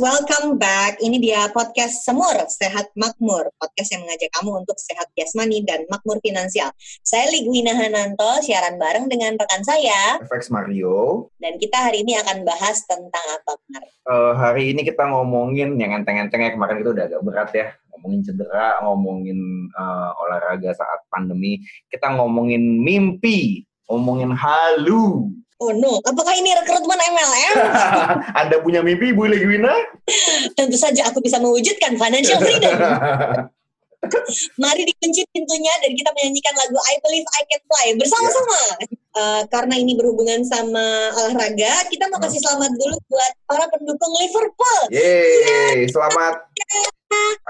Welcome 0.00 0.56
back. 0.56 0.96
Ini 0.96 1.20
dia 1.20 1.44
podcast 1.52 2.08
Semur, 2.08 2.32
Sehat 2.48 2.88
Makmur. 2.96 3.52
Podcast 3.60 3.92
yang 3.92 4.08
mengajak 4.08 4.32
kamu 4.32 4.64
untuk 4.64 4.80
sehat 4.80 5.12
jasmani 5.12 5.60
dan 5.60 5.84
makmur 5.92 6.16
finansial. 6.24 6.72
Saya 7.04 7.28
Ligwina 7.28 7.76
Hananto, 7.76 8.40
siaran 8.40 8.80
bareng 8.80 9.12
dengan 9.12 9.36
rekan 9.36 9.60
saya. 9.60 10.16
FX 10.24 10.48
Mario. 10.48 11.28
Dan 11.36 11.60
kita 11.60 11.76
hari 11.92 12.00
ini 12.00 12.16
akan 12.16 12.48
bahas 12.48 12.80
tentang 12.88 13.24
apa, 13.28 13.52
Mar? 13.68 13.84
Eh, 13.84 14.32
hari 14.40 14.72
ini 14.72 14.88
kita 14.88 15.04
ngomongin 15.04 15.76
yang 15.76 15.92
enteng-enteng 15.92 16.48
ya. 16.48 16.50
Kemarin 16.56 16.80
itu 16.80 16.90
udah 16.96 17.04
agak 17.04 17.20
berat 17.20 17.50
ya. 17.52 17.66
Ngomongin 17.92 18.20
cedera, 18.24 18.80
ngomongin 18.80 19.38
eh, 19.68 20.10
olahraga 20.24 20.72
saat 20.72 21.04
pandemi. 21.12 21.60
Kita 21.92 22.08
ngomongin 22.16 22.80
mimpi, 22.80 23.68
ngomongin 23.84 24.32
halu. 24.32 25.28
Oh 25.60 25.76
no, 25.76 26.00
apakah 26.08 26.32
ini 26.40 26.56
rekrutmen 26.56 26.96
MLM? 26.96 27.54
Anda 28.40 28.64
punya 28.64 28.80
mimpi, 28.80 29.12
Bu 29.12 29.28
Legwina? 29.28 29.68
Tentu 30.56 30.80
saja 30.80 31.04
aku 31.12 31.20
bisa 31.20 31.36
mewujudkan 31.36 32.00
financial 32.00 32.40
freedom. 32.40 32.72
Mari 34.64 34.88
dikunci 34.88 35.20
pintunya 35.28 35.68
dan 35.84 35.92
kita 35.92 36.08
menyanyikan 36.16 36.56
lagu 36.56 36.80
I 36.80 36.96
Believe 37.04 37.28
I 37.36 37.42
Can 37.44 37.60
Fly 37.68 37.86
bersama-sama. 38.00 38.60
Eh, 38.88 39.42
karena 39.52 39.76
ini 39.76 39.92
berhubungan 39.92 40.40
sama 40.48 41.12
olahraga, 41.20 41.84
kita 41.92 42.08
mau 42.08 42.16
kasih 42.24 42.40
selamat 42.40 42.72
dulu 42.80 42.96
buat 43.12 43.32
para 43.44 43.68
pendukung 43.68 44.12
Liverpool. 44.16 44.80
Yeay, 44.88 45.84
selamat 45.92 46.48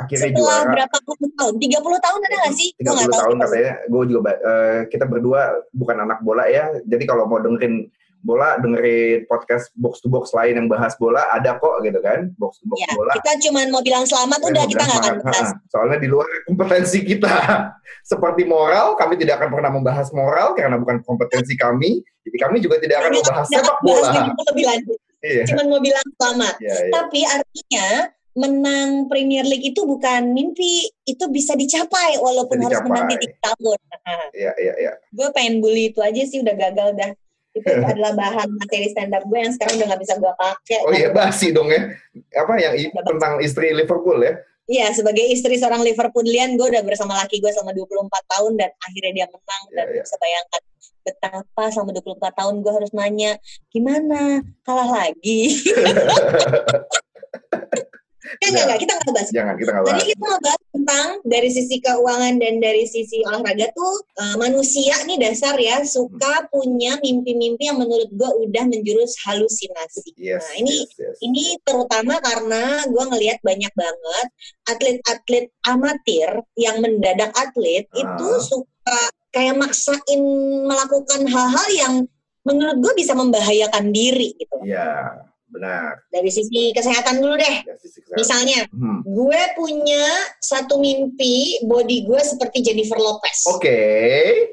akhirnya 0.01 0.33
Setelah 0.33 0.59
juara. 0.65 0.73
berapa 0.73 0.97
puluh 1.05 1.31
tahun? 1.37 1.55
30 1.61 2.07
tahun 2.07 2.21
ada 2.25 2.37
nggak 2.41 2.55
sih? 2.57 2.69
Gue 2.81 2.85
30 2.89 2.97
nggak 2.97 3.09
tahu. 3.13 3.21
tahun 3.21 3.37
katanya. 3.45 3.73
Gue 3.87 4.05
juga 4.09 4.31
eh, 4.33 4.79
kita 4.89 5.05
berdua 5.07 5.41
bukan 5.77 5.97
anak 6.09 6.19
bola 6.25 6.45
ya. 6.49 6.65
Jadi 6.89 7.05
kalau 7.05 7.25
mau 7.29 7.39
dengerin 7.39 7.87
bola, 8.21 8.57
dengerin 8.57 9.25
podcast 9.25 9.73
box 9.75 9.99
to 9.99 10.09
box 10.09 10.31
lain 10.31 10.55
yang 10.55 10.67
bahas 10.67 10.93
bola 10.95 11.25
ada 11.29 11.57
kok 11.57 11.81
gitu 11.81 11.99
kan. 11.99 12.29
Box 12.37 12.61
to 12.61 12.67
box 12.67 12.79
Ya, 12.79 12.93
bola. 12.93 13.13
kita 13.17 13.33
cuma 13.43 13.65
mau 13.67 13.81
bilang 13.81 14.05
selamat, 14.05 14.39
udah 14.43 14.65
kita 14.65 14.83
nggak 14.83 15.01
akan 15.01 15.17
bahas. 15.23 15.49
Soalnya 15.69 15.97
di 15.97 16.09
luar 16.09 16.27
kompetensi 16.45 17.01
kita. 17.03 17.35
Seperti 18.11 18.43
moral, 18.45 18.95
kami 18.95 19.17
tidak 19.17 19.39
akan 19.39 19.51
pernah 19.53 19.71
membahas 19.71 20.09
moral 20.11 20.53
karena 20.53 20.77
bukan 20.77 21.01
kompetensi 21.01 21.55
kami. 21.55 22.01
Jadi 22.23 22.37
kami 22.37 22.57
juga 22.59 22.77
tidak 22.77 23.03
akan 23.03 23.13
membahas 23.15 23.47
sepak 23.47 23.79
bola. 23.81 24.11
lebih- 24.53 24.67
lanjut. 24.67 24.99
Iya. 25.21 25.43
Cuma 25.49 25.63
mau 25.67 25.81
bilang 25.81 26.07
selamat. 26.17 26.55
Iya, 26.59 26.75
iya. 26.81 26.93
Tapi 26.93 27.21
artinya 27.23 27.87
menang 28.31 29.05
Premier 29.05 29.43
League 29.43 29.67
itu 29.67 29.83
bukan 29.83 30.31
mimpi, 30.31 30.87
itu 31.03 31.25
bisa 31.29 31.53
dicapai 31.53 32.17
walaupun 32.17 32.57
Bisa 32.57 32.67
harus 32.73 32.81
menang 32.87 33.05
di 33.05 33.17
dicapai. 33.19 33.27
tiga 33.27 33.39
tahun. 33.53 33.79
Nah, 34.01 34.27
Iya, 34.33 34.53
iya, 34.57 34.75
iya. 34.79 34.93
gue 35.11 35.29
pengen 35.35 35.61
bully 35.61 35.91
itu 35.91 36.01
aja 36.01 36.23
sih 36.25 36.41
udah 36.41 36.55
gagal 36.57 36.89
dah. 36.95 37.11
Itu 37.51 37.67
adalah 37.67 38.15
bahan 38.15 38.49
materi 38.55 38.95
stand 38.95 39.11
up 39.11 39.27
gue 39.27 39.39
yang 39.39 39.51
sekarang 39.51 39.83
udah 39.83 39.87
gak 39.91 40.03
bisa 40.03 40.15
gue 40.19 40.33
pakai. 40.39 40.79
Oh 40.87 40.95
iya, 40.95 41.11
basi 41.11 41.51
dong 41.51 41.71
ya. 41.71 41.91
Apa 42.39 42.55
yang 42.63 42.75
tentang 42.95 43.43
istri 43.43 43.75
Liverpool 43.75 44.23
ya? 44.23 44.39
Iya, 44.71 44.95
sebagai 44.95 45.27
istri 45.27 45.59
seorang 45.59 45.83
Liverpoolian, 45.83 46.55
gue 46.55 46.67
udah 46.71 46.87
bersama 46.87 47.19
laki 47.19 47.43
gue 47.43 47.51
selama 47.51 47.75
24 47.75 48.07
tahun 48.07 48.53
dan 48.55 48.71
akhirnya 48.79 49.13
dia 49.19 49.27
menang 49.27 49.63
dan 49.75 49.85
Iya, 49.91 49.95
iya. 49.99 50.03
bisa 50.07 50.17
bayangkan 50.23 50.63
betapa 51.01 51.63
selama 51.75 51.91
24 51.99 52.39
tahun 52.39 52.55
gue 52.63 52.73
harus 52.79 52.91
nanya 52.95 53.33
gimana 53.75 54.47
kalah 54.63 54.87
lagi. 54.87 55.51
ya 58.39 58.47
enggak, 58.47 58.65
enggak, 58.65 58.79
kita 58.79 58.93
nggak 58.95 59.13
bahas. 59.17 59.29
Jangan, 59.35 59.55
kita 59.59 59.71
nggak 59.75 59.85
Tadi 59.85 59.95
bahas. 59.99 60.11
kita 60.11 60.23
mau 60.23 60.41
bahas 60.41 60.63
tentang 60.71 61.09
dari 61.27 61.51
sisi 61.51 61.77
keuangan 61.83 62.35
dan 62.39 62.55
dari 62.63 62.85
sisi 62.87 63.17
olahraga 63.27 63.67
tuh 63.75 63.95
eh, 64.23 64.37
manusia 64.39 64.95
nih 65.05 65.19
dasar 65.19 65.55
ya 65.59 65.77
suka 65.83 66.47
punya 66.49 66.93
mimpi-mimpi 67.03 67.67
yang 67.67 67.79
menurut 67.83 68.11
gue 68.15 68.31
udah 68.47 68.65
menjurus 68.71 69.13
halusinasi. 69.27 70.15
Yes, 70.15 70.47
nah 70.47 70.55
ini 70.63 70.75
yes, 70.87 70.95
yes. 70.97 71.17
ini 71.21 71.45
terutama 71.67 72.23
karena 72.23 72.87
gue 72.87 73.05
ngelihat 73.11 73.39
banyak 73.43 73.73
banget 73.75 74.27
atlet-atlet 74.67 75.47
amatir 75.67 76.31
yang 76.55 76.79
mendadak 76.79 77.35
atlet 77.35 77.85
Ah. 77.91 78.17
itu 78.17 78.29
suka 78.45 79.01
kayak 79.31 79.59
maksain 79.59 80.21
melakukan 80.67 81.23
hal-hal 81.27 81.69
yang 81.75 81.95
menurut 82.43 82.77
gue 82.81 82.93
bisa 82.97 83.13
membahayakan 83.13 83.93
diri 83.93 84.33
gitu. 84.35 84.57
Iya, 84.65 85.29
benar. 85.51 86.03
Dari 86.09 86.31
sisi 86.31 86.71
kesehatan 86.71 87.19
dulu 87.19 87.35
deh. 87.35 87.57
Sisi 87.77 88.01
kesehatan. 88.01 88.17
Misalnya, 88.17 88.59
Hmm. 88.71 89.01
gue 89.03 89.41
punya 89.55 90.05
satu 90.39 90.79
mimpi 90.79 91.59
body 91.63 92.07
gue 92.07 92.21
seperti 92.21 92.63
Jennifer 92.63 92.97
Lopez. 92.97 93.47
Oke. 93.51 93.79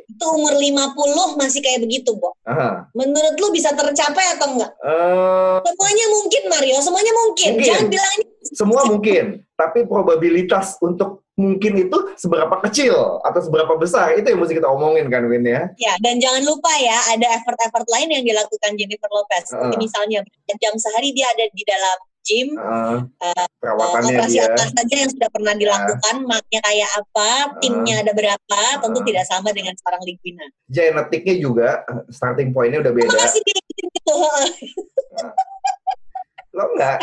Itu 0.03 0.25
umur 0.33 0.57
50 0.57 1.37
masih 1.37 1.61
kayak 1.61 1.85
begitu, 1.85 2.17
Bo. 2.17 2.33
Aha. 2.43 2.89
Menurut 2.93 3.37
lu 3.37 3.49
bisa 3.49 3.71
tercapai 3.71 4.35
atau 4.35 4.57
enggak? 4.57 4.71
Eh, 4.77 5.55
Semuanya 5.63 6.05
mungkin, 6.09 6.43
Mario. 6.49 6.77
Semuanya 6.81 7.13
mungkin. 7.15 7.51
Mungkin. 7.55 7.65
Jangan 7.65 7.87
bilang 7.87 8.13
ini 8.17 8.25
semua 8.47 8.81
mungkin, 8.87 9.25
tapi 9.53 9.83
probabilitas 9.83 10.79
untuk 10.79 11.26
mungkin 11.37 11.73
itu 11.77 11.97
seberapa 12.17 12.57
kecil 12.65 13.21
atau 13.21 13.39
seberapa 13.39 13.77
besar 13.77 14.17
itu 14.17 14.25
yang 14.25 14.41
mesti 14.41 14.57
kita 14.57 14.65
omongin 14.65 15.05
kan 15.07 15.21
Win 15.29 15.45
ya. 15.45 15.69
Ya, 15.77 15.93
dan 16.01 16.17
jangan 16.17 16.41
lupa 16.43 16.73
ya, 16.81 16.97
ada 17.13 17.29
effort-effort 17.37 17.85
lain 17.93 18.09
yang 18.09 18.23
dilakukan 18.25 18.73
Jennifer 18.73 19.05
Lopez. 19.13 19.53
Seperti 19.53 19.77
Heeh. 19.77 19.85
misalnya, 19.85 20.19
jam 20.57 20.73
sehari 20.75 21.13
dia 21.13 21.29
ada 21.29 21.45
di 21.53 21.63
dalam 21.63 21.97
gym, 22.25 22.49
Eh, 22.59 22.99
Eh, 23.23 23.45
perawatannya 23.63 24.19
operasi 24.19 24.35
dia. 24.35 24.51
apa 24.51 24.63
saja 24.67 24.95
yang 24.99 25.11
sudah 25.13 25.29
pernah 25.31 25.53
dilakukan, 25.55 26.15
maknya 26.27 26.59
kayak 26.59 26.89
apa, 26.97 27.29
timnya 27.63 27.95
ada 28.03 28.11
berapa, 28.11 28.59
tentu 28.83 28.99
tidak 29.07 29.23
sama 29.29 29.53
dengan 29.53 29.71
seorang 29.79 30.01
Ligwina. 30.03 30.43
Genetiknya 30.67 31.35
juga 31.39 31.69
starting 32.11 32.51
pointnya 32.51 32.81
udah 32.83 32.93
beda. 32.97 33.15
Gitu. 33.15 34.17
Lo 36.57 36.73
enggak 36.73 36.97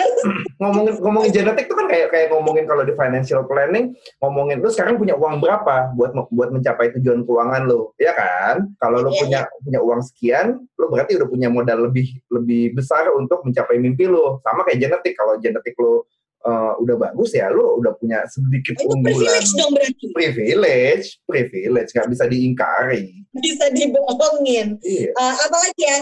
ngomongin 0.59 0.98
ngomongin 0.98 1.31
genetik 1.31 1.70
itu 1.70 1.75
kan 1.78 1.87
kayak 1.87 2.09
kayak 2.10 2.28
ngomongin 2.34 2.66
kalau 2.66 2.82
di 2.82 2.91
financial 2.98 3.47
planning 3.47 3.94
ngomongin 4.19 4.59
lu 4.59 4.66
sekarang 4.66 4.98
punya 4.98 5.15
uang 5.15 5.38
berapa 5.38 5.94
buat 5.94 6.10
buat 6.34 6.50
mencapai 6.50 6.91
tujuan 6.98 7.22
keuangan 7.22 7.62
lo, 7.70 7.94
ya 8.03 8.10
kan? 8.19 8.66
Kalau 8.82 9.06
lo 9.06 9.14
Iya, 9.14 9.20
punya 9.22 9.41
punya 9.62 9.81
uang 9.81 10.00
sekian, 10.03 10.59
lo 10.75 10.91
berarti 10.91 11.14
udah 11.14 11.28
punya 11.31 11.47
modal 11.47 11.87
lebih 11.87 12.19
lebih 12.34 12.75
besar 12.75 13.06
untuk 13.14 13.47
mencapai 13.47 13.78
mimpi 13.78 14.10
lo. 14.10 14.43
Sama 14.43 14.66
kayak 14.66 14.91
genetik, 14.91 15.14
kalau 15.14 15.38
genetik 15.38 15.78
lo 15.78 16.03
eh, 16.43 16.72
udah 16.82 16.97
bagus 16.98 17.31
ya, 17.32 17.47
lo 17.54 17.78
udah 17.78 17.94
punya 17.94 18.26
sedikit 18.26 18.75
Itu 18.75 18.91
unggulan. 18.91 19.14
privilege 19.22 19.50
dong 19.54 19.70
berarti. 19.70 20.04
Privilege, 20.10 21.06
privilege 21.31 21.91
nggak 21.94 22.09
bisa 22.10 22.25
diingkari. 22.26 23.04
Bisa 23.38 23.70
dibohongin. 23.70 24.76
Iya. 24.82 25.10
Eh, 25.14 25.34
apalagi 25.47 25.82
ya, 25.82 25.98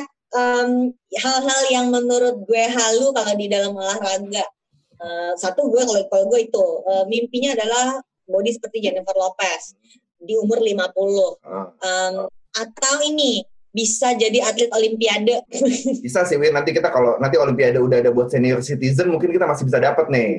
hal-hal 1.13 1.63
yang 1.69 1.87
menurut 1.93 2.45
gue 2.49 2.65
halu 2.69 3.13
kalau 3.13 3.35
di 3.37 3.47
dalam 3.53 3.77
olahraga. 3.77 4.45
Eh, 5.03 5.33
satu 5.35 5.67
gue 5.67 5.83
kalau 5.83 6.03
kalau 6.07 6.25
gue 6.31 6.41
itu 6.47 6.67
eh, 6.87 7.05
mimpinya 7.11 7.59
adalah 7.59 7.99
body 8.25 8.51
seperti 8.55 8.87
Jennifer 8.87 9.15
Lopez 9.19 9.75
di 10.23 10.39
umur 10.39 10.63
50. 10.63 11.43
Ah. 11.43 11.69
Em, 11.83 12.15
atau 12.53 12.95
ini 13.03 13.43
bisa 13.73 14.13
jadi 14.15 14.45
atlet 14.45 14.69
olimpiade. 14.69 15.49
Bisa 16.05 16.29
sih, 16.29 16.37
Win. 16.37 16.53
Nanti 16.53 16.77
kita 16.77 16.93
kalau 16.93 17.17
nanti 17.17 17.41
Olimpiade 17.41 17.81
udah 17.81 18.05
ada 18.05 18.13
buat 18.13 18.29
senior 18.29 18.61
citizen, 18.61 19.09
mungkin 19.09 19.33
kita 19.33 19.49
masih 19.49 19.65
bisa 19.65 19.81
dapat 19.81 20.13
nih. 20.13 20.37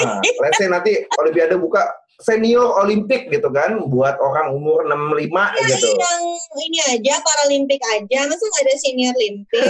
Ah, 0.00 0.16
let's 0.24 0.56
say 0.56 0.64
nanti 0.64 0.96
Olimpiade 1.20 1.60
buka 1.60 1.84
senior 2.18 2.74
Olimpik 2.76 3.30
gitu 3.30 3.46
kan, 3.48 3.78
buat 3.86 4.18
orang 4.18 4.50
umur 4.50 4.82
65 4.84 5.30
gitu. 5.64 5.86
yang 5.94 6.22
ini 6.58 6.78
aja 6.88 7.14
paralimpik 7.22 7.78
aja 7.88 8.26
masa 8.26 8.42
nggak 8.42 8.62
ada 8.64 8.74
senior 8.76 9.14
limpik 9.14 9.62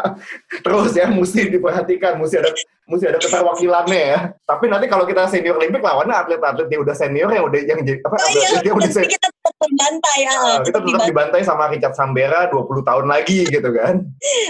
Terus 0.64 0.92
ya, 0.94 1.06
mesti 1.08 1.50
diperhatikan, 1.50 2.16
mesti 2.16 2.40
ada 2.40 2.50
mesti 2.84 3.04
ada 3.06 3.16
keterwakilannya 3.16 4.02
ya. 4.06 4.18
Tapi 4.42 4.64
nanti 4.68 4.86
kalau 4.86 5.04
kita 5.04 5.24
senior 5.24 5.56
Olimpik 5.56 5.80
lawannya 5.80 6.12
atlet-atlet 6.14 6.68
yang 6.68 6.82
udah 6.82 6.94
senior 6.94 7.28
yang 7.28 7.44
udah 7.44 7.60
yang 7.60 7.80
apa? 7.80 8.16
oh 8.16 8.28
iya 8.30 8.48
dia 8.60 8.72
udah 8.72 8.84
tapi 8.84 8.96
sen- 8.96 9.08
kita 9.10 9.28
tetap 9.28 9.54
membantai 9.60 10.18
ya 10.20 10.32
Ah, 10.34 10.58
kita 10.60 10.78
tetap 10.80 11.00
dibantai 11.04 11.40
sama 11.42 11.68
Richard 11.68 11.92
Sambera 11.94 12.48
20 12.48 12.64
tahun 12.80 13.06
lagi 13.08 13.44
gitu 13.44 13.70
kan. 13.72 14.04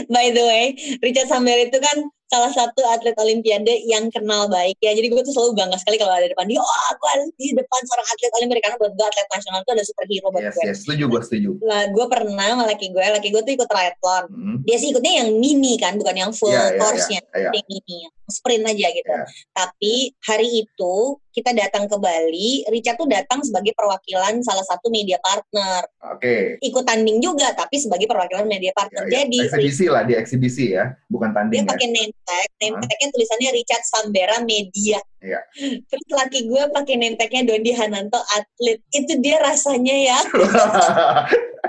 by 0.06 0.30
the 0.30 0.42
way 0.42 0.64
Richard 0.98 1.26
Sambel 1.26 1.66
itu 1.66 1.78
kan 1.78 1.96
salah 2.34 2.50
satu 2.50 2.82
atlet 2.84 3.14
olimpiade 3.16 3.70
yang 3.84 4.10
kenal 4.10 4.46
baik 4.48 4.74
ya 4.78 4.90
jadi 4.90 5.06
gue 5.06 5.22
tuh 5.22 5.30
selalu 5.30 5.54
bangga 5.54 5.78
sekali 5.78 5.96
kalau 5.96 6.10
ada 6.10 6.26
di 6.26 6.34
depan 6.34 6.46
dia 6.46 6.58
oh 6.58 6.68
gue 6.92 7.10
ada 7.12 7.24
di 7.30 7.48
depan 7.54 7.80
seorang 7.84 8.06
atlet 8.08 8.32
olimpiade 8.34 8.60
karena 8.60 8.76
buat 8.76 8.92
gue 8.92 9.06
atlet 9.06 9.28
nasional 9.30 9.60
itu 9.60 9.70
ada 9.70 9.84
superhero 9.84 10.26
buat 10.28 10.42
Yes, 10.42 10.52
gue 10.52 10.64
yes, 10.66 10.76
setuju 10.82 11.04
gue 11.06 11.20
setuju. 11.22 11.50
lah 11.62 11.82
gue 11.86 12.06
pernah 12.08 12.46
sama 12.50 12.64
laki 12.66 12.86
gue 12.90 13.04
laki 13.06 13.28
gue 13.30 13.40
tuh 13.40 13.52
ikut 13.54 13.68
triathlon 13.68 14.24
Hmm. 14.34 14.58
dia 14.62 14.76
sih 14.76 14.90
ikutnya 14.90 15.12
yang 15.22 15.28
mini 15.36 15.76
kan 15.76 15.94
bukan 15.94 16.16
yang 16.16 16.30
full 16.30 16.50
Iya, 16.50 16.74
iya, 16.74 16.80
course-nya 16.80 17.20
iya. 17.30 17.50
yang 17.50 17.64
mini 17.70 17.96
yang 18.02 18.14
sprint 18.26 18.64
aja 18.64 18.86
gitu 18.90 19.06
Iya. 19.06 19.24
tapi 19.52 19.94
hari 20.20 20.48
itu 20.66 20.94
kita 21.34 21.50
datang 21.50 21.90
ke 21.90 21.96
Bali, 21.98 22.62
Richard 22.70 22.94
tuh 22.94 23.10
datang 23.10 23.42
sebagai 23.42 23.74
perwakilan 23.74 24.38
salah 24.46 24.62
satu 24.62 24.86
media 24.86 25.18
partner. 25.18 25.82
Oke. 26.14 26.62
Ikut 26.62 26.86
tanding 26.86 27.18
juga, 27.18 27.50
tapi 27.58 27.82
sebagai 27.82 28.06
perwakilan 28.06 28.46
media 28.46 28.70
partner. 28.70 29.10
Ya, 29.10 29.26
ya. 29.26 29.26
Jadi 29.26 29.38
Eksibisi 29.50 29.86
lah, 29.90 30.06
di 30.06 30.14
eksibisi 30.14 30.64
ya, 30.78 30.94
bukan 31.10 31.34
tanding 31.34 31.66
dia 31.66 31.66
ya. 31.66 31.70
pakai 31.74 31.88
name 31.90 32.14
tag, 32.22 32.48
name 32.62 32.76
tagnya 32.78 33.08
tulisannya 33.10 33.50
Richard 33.50 33.84
Sambera 33.84 34.36
Media. 34.46 34.98
Iya. 35.18 35.40
Terus 35.90 36.06
laki 36.14 36.46
gue 36.46 36.62
pakai 36.70 36.94
name 36.94 37.18
tagnya 37.18 37.42
Dondi 37.42 37.72
Hananto 37.74 38.22
Atlet. 38.38 38.78
Itu 38.94 39.18
dia 39.18 39.42
rasanya 39.42 39.96
ya 40.14 40.18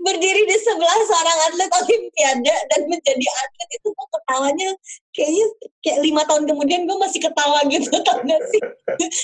berdiri 0.00 0.42
di 0.46 0.56
sebelah 0.60 1.00
seorang 1.06 1.38
atlet 1.50 1.70
olimpiade 1.82 2.54
dan 2.70 2.80
menjadi 2.86 3.26
atlet 3.26 3.68
itu 3.74 3.88
kok 3.92 4.08
ketawanya 4.12 4.70
kayaknya 5.12 5.44
kayak 5.84 5.98
lima 6.04 6.22
tahun 6.28 6.44
kemudian 6.48 6.84
gue 6.84 6.96
masih 7.00 7.20
ketawa 7.20 7.60
gitu 7.68 7.96
tau 8.06 8.20
gak 8.22 8.42
sih 8.52 8.62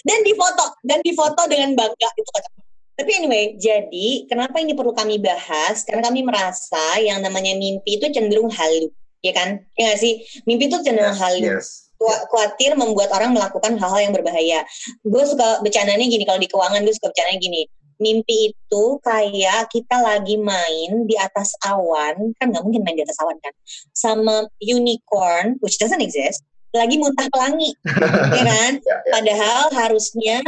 dan 0.05 0.19
difoto 0.25 0.67
dan 0.85 0.99
difoto 1.05 1.43
dengan 1.49 1.77
bangga 1.77 2.09
itu 2.17 2.31
kocak 2.33 2.53
tapi 2.93 3.11
anyway, 3.17 3.57
jadi 3.57 4.29
kenapa 4.29 4.61
ini 4.61 4.77
perlu 4.77 4.93
kami 4.93 5.17
bahas? 5.17 5.81
Karena 5.83 6.13
kami 6.13 6.21
merasa 6.23 7.01
yang 7.01 7.25
namanya 7.25 7.57
mimpi 7.57 7.97
itu 7.97 8.13
cenderung 8.13 8.53
halu, 8.53 8.93
ya 9.25 9.33
kan? 9.33 9.65
Ya 9.81 9.91
nggak 9.91 9.99
sih? 9.99 10.21
Mimpi 10.45 10.69
itu 10.69 10.77
cenderung 10.85 11.17
yes, 11.17 11.23
halu. 11.25 11.49
Yes. 11.57 11.67
Khawatir 11.99 12.77
membuat 12.77 13.15
orang 13.17 13.33
melakukan 13.33 13.81
hal-hal 13.81 14.01
yang 14.07 14.15
berbahaya. 14.15 14.67
Gue 15.03 15.25
suka 15.25 15.65
bercandanya 15.65 16.05
gini, 16.05 16.23
kalau 16.29 16.37
di 16.37 16.47
keuangan 16.47 16.85
gue 16.85 16.95
suka 16.95 17.09
bercandanya 17.11 17.41
gini. 17.41 17.63
Mimpi 18.03 18.51
itu 18.51 18.85
kayak 18.99 19.71
kita 19.71 20.03
lagi 20.03 20.35
main 20.35 21.07
di 21.07 21.15
atas 21.15 21.55
awan, 21.63 22.35
kan 22.35 22.51
nggak 22.51 22.65
mungkin 22.67 22.83
main 22.83 22.99
di 22.99 23.07
atas 23.07 23.23
awan 23.23 23.39
kan? 23.39 23.55
Sama 23.95 24.51
unicorn, 24.59 25.63
which 25.63 25.79
doesn't 25.79 26.03
exist, 26.03 26.43
lagi 26.75 26.99
muntah 26.99 27.31
pelangi, 27.31 27.71
ya 28.37 28.43
kan? 28.43 28.73
Ya, 28.83 28.91
ya. 28.91 28.97
Padahal 29.07 29.63
harusnya 29.71 30.43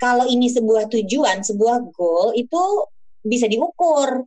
kalau 0.00 0.24
ini 0.24 0.48
sebuah 0.48 0.88
tujuan, 0.88 1.44
sebuah 1.44 1.92
goal 1.92 2.32
itu 2.32 2.62
bisa 3.24 3.48
diukur. 3.50 4.24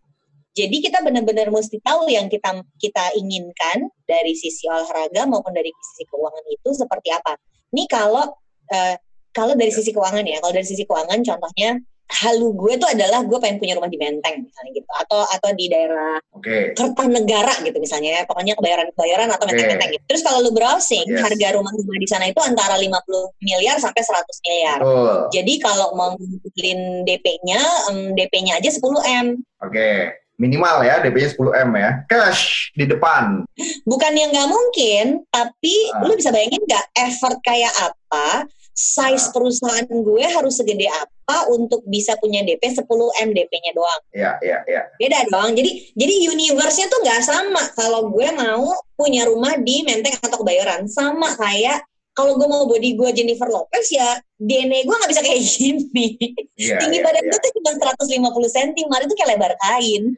Jadi 0.58 0.82
kita 0.82 1.06
benar-benar 1.06 1.54
mesti 1.54 1.78
tahu 1.86 2.10
yang 2.10 2.26
kita 2.34 2.66
kita 2.82 3.14
inginkan 3.14 3.94
dari 4.10 4.34
sisi 4.34 4.66
olahraga 4.66 5.30
maupun 5.30 5.54
dari 5.54 5.70
sisi 5.70 6.10
keuangan 6.10 6.46
itu 6.50 6.70
seperti 6.74 7.14
apa. 7.14 7.38
Ini 7.78 7.86
kalau 7.86 8.26
uh, 8.74 8.96
kalau 9.30 9.54
dari 9.54 9.70
sisi 9.70 9.94
keuangan 9.94 10.26
ya, 10.26 10.42
kalau 10.42 10.54
dari 10.58 10.66
sisi 10.66 10.82
keuangan 10.90 11.22
contohnya 11.22 11.78
halu 12.08 12.56
gue 12.56 12.80
tuh 12.80 12.88
adalah 12.88 13.20
gue 13.20 13.36
pengen 13.38 13.60
punya 13.60 13.76
rumah 13.76 13.92
di 13.92 14.00
Menteng 14.00 14.40
misalnya 14.42 14.72
gitu 14.74 14.88
atau 14.98 15.28
atau 15.28 15.50
di 15.52 15.68
daerah 15.68 16.16
Oke. 16.32 16.72
Kertanegara 16.72 17.54
gitu 17.62 17.78
misalnya 17.78 18.10
ya 18.10 18.22
pokoknya 18.24 18.56
kebayaran-kebayaran 18.56 19.28
atau 19.28 19.44
Oke. 19.44 19.52
menteng-menteng 19.52 19.90
gitu. 19.92 20.04
Terus 20.08 20.22
kalau 20.24 20.40
lu 20.40 20.52
browsing 20.52 21.04
Yes. 21.04 21.20
harga 21.22 21.48
rumah-rumah 21.54 21.98
di 21.98 22.08
sana 22.08 22.26
itu 22.26 22.40
antara 22.40 22.76
50 22.76 22.96
miliar 23.40 23.76
sampai 23.78 24.02
100 24.02 24.24
miliar. 24.42 24.80
Betul. 24.80 25.16
Jadi 25.34 25.54
kalau 25.60 25.88
mau 25.94 26.10
ngumpulin 26.14 26.80
DP-nya, 27.04 27.62
em, 27.92 28.16
DP-nya 28.16 28.58
aja 28.58 28.70
10 28.70 29.04
M. 29.04 29.28
Oke. 29.60 29.90
Minimal 30.38 30.86
ya, 30.86 31.02
DP-nya 31.02 31.30
10 31.34 31.50
M 31.52 31.70
ya. 31.74 31.92
Cash 32.06 32.70
di 32.72 32.86
depan. 32.86 33.42
Bukan 33.84 34.14
yang 34.14 34.30
nggak 34.30 34.46
mungkin, 34.48 35.06
tapi 35.28 35.74
Ah. 35.92 36.06
lu 36.06 36.14
bisa 36.14 36.30
bayangin 36.30 36.62
nggak 36.62 36.86
effort 36.96 37.42
kayak 37.42 37.74
apa, 37.74 38.46
size 38.78 39.26
Ah. 39.26 39.34
perusahaan 39.34 39.90
gue 39.90 40.26
harus 40.30 40.54
segede 40.54 40.86
apa 40.86 41.50
untuk 41.50 41.82
bisa 41.90 42.14
punya 42.22 42.46
DP 42.46 42.62
10 42.78 42.86
M 43.26 43.30
DP-nya 43.34 43.74
doang. 43.74 44.02
Ya, 44.14 44.38
ya, 44.46 44.62
ya. 44.70 44.86
Beda 45.02 45.26
dong. 45.34 45.58
Jadi 45.58 45.98
jadi 45.98 46.14
universe-nya 46.30 46.86
tuh 46.86 47.02
nggak 47.02 47.22
sama. 47.26 47.64
Kalau 47.74 48.14
gue 48.14 48.30
mau 48.38 48.70
punya 48.94 49.26
rumah 49.26 49.58
di 49.58 49.82
Menteng 49.82 50.14
atau 50.22 50.46
Kebayoran, 50.46 50.86
sama 50.86 51.34
kayak 51.34 51.82
kalau 52.14 52.38
gue 52.38 52.46
mau 52.50 52.66
body 52.70 52.98
gue 52.98 53.10
Jennifer 53.14 53.46
Lopez 53.46 53.94
ya 53.94 54.18
DNA 54.38 54.86
gue 54.86 54.96
nggak 54.96 55.10
bisa 55.10 55.22
kayak 55.26 55.42
gini. 55.58 56.08
Iya, 56.54 56.78
Tinggi 56.78 57.02
iya, 57.02 57.06
badan 57.06 57.24
iya. 57.26 57.30
gue 57.34 57.40
tuh 57.42 57.52
cuma 57.58 57.72
150 57.74 58.58
cm, 58.58 58.94
itu 59.10 59.14
kayak 59.18 59.30
lebar 59.34 59.54
kain. 59.58 60.14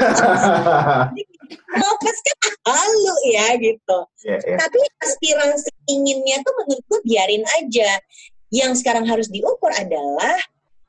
Lopez 1.80 2.18
kan 2.22 2.36
halu 2.66 3.16
ya 3.30 3.46
gitu. 3.58 3.98
Iya, 4.26 4.38
iya. 4.46 4.56
Tapi 4.58 4.78
aspirasi 5.02 5.70
inginnya 5.90 6.42
tuh 6.46 6.54
menurut 6.62 6.84
gue 6.86 7.00
biarin 7.06 7.44
aja. 7.60 7.98
Yang 8.50 8.82
sekarang 8.82 9.06
harus 9.06 9.30
diukur 9.30 9.70
adalah 9.70 10.34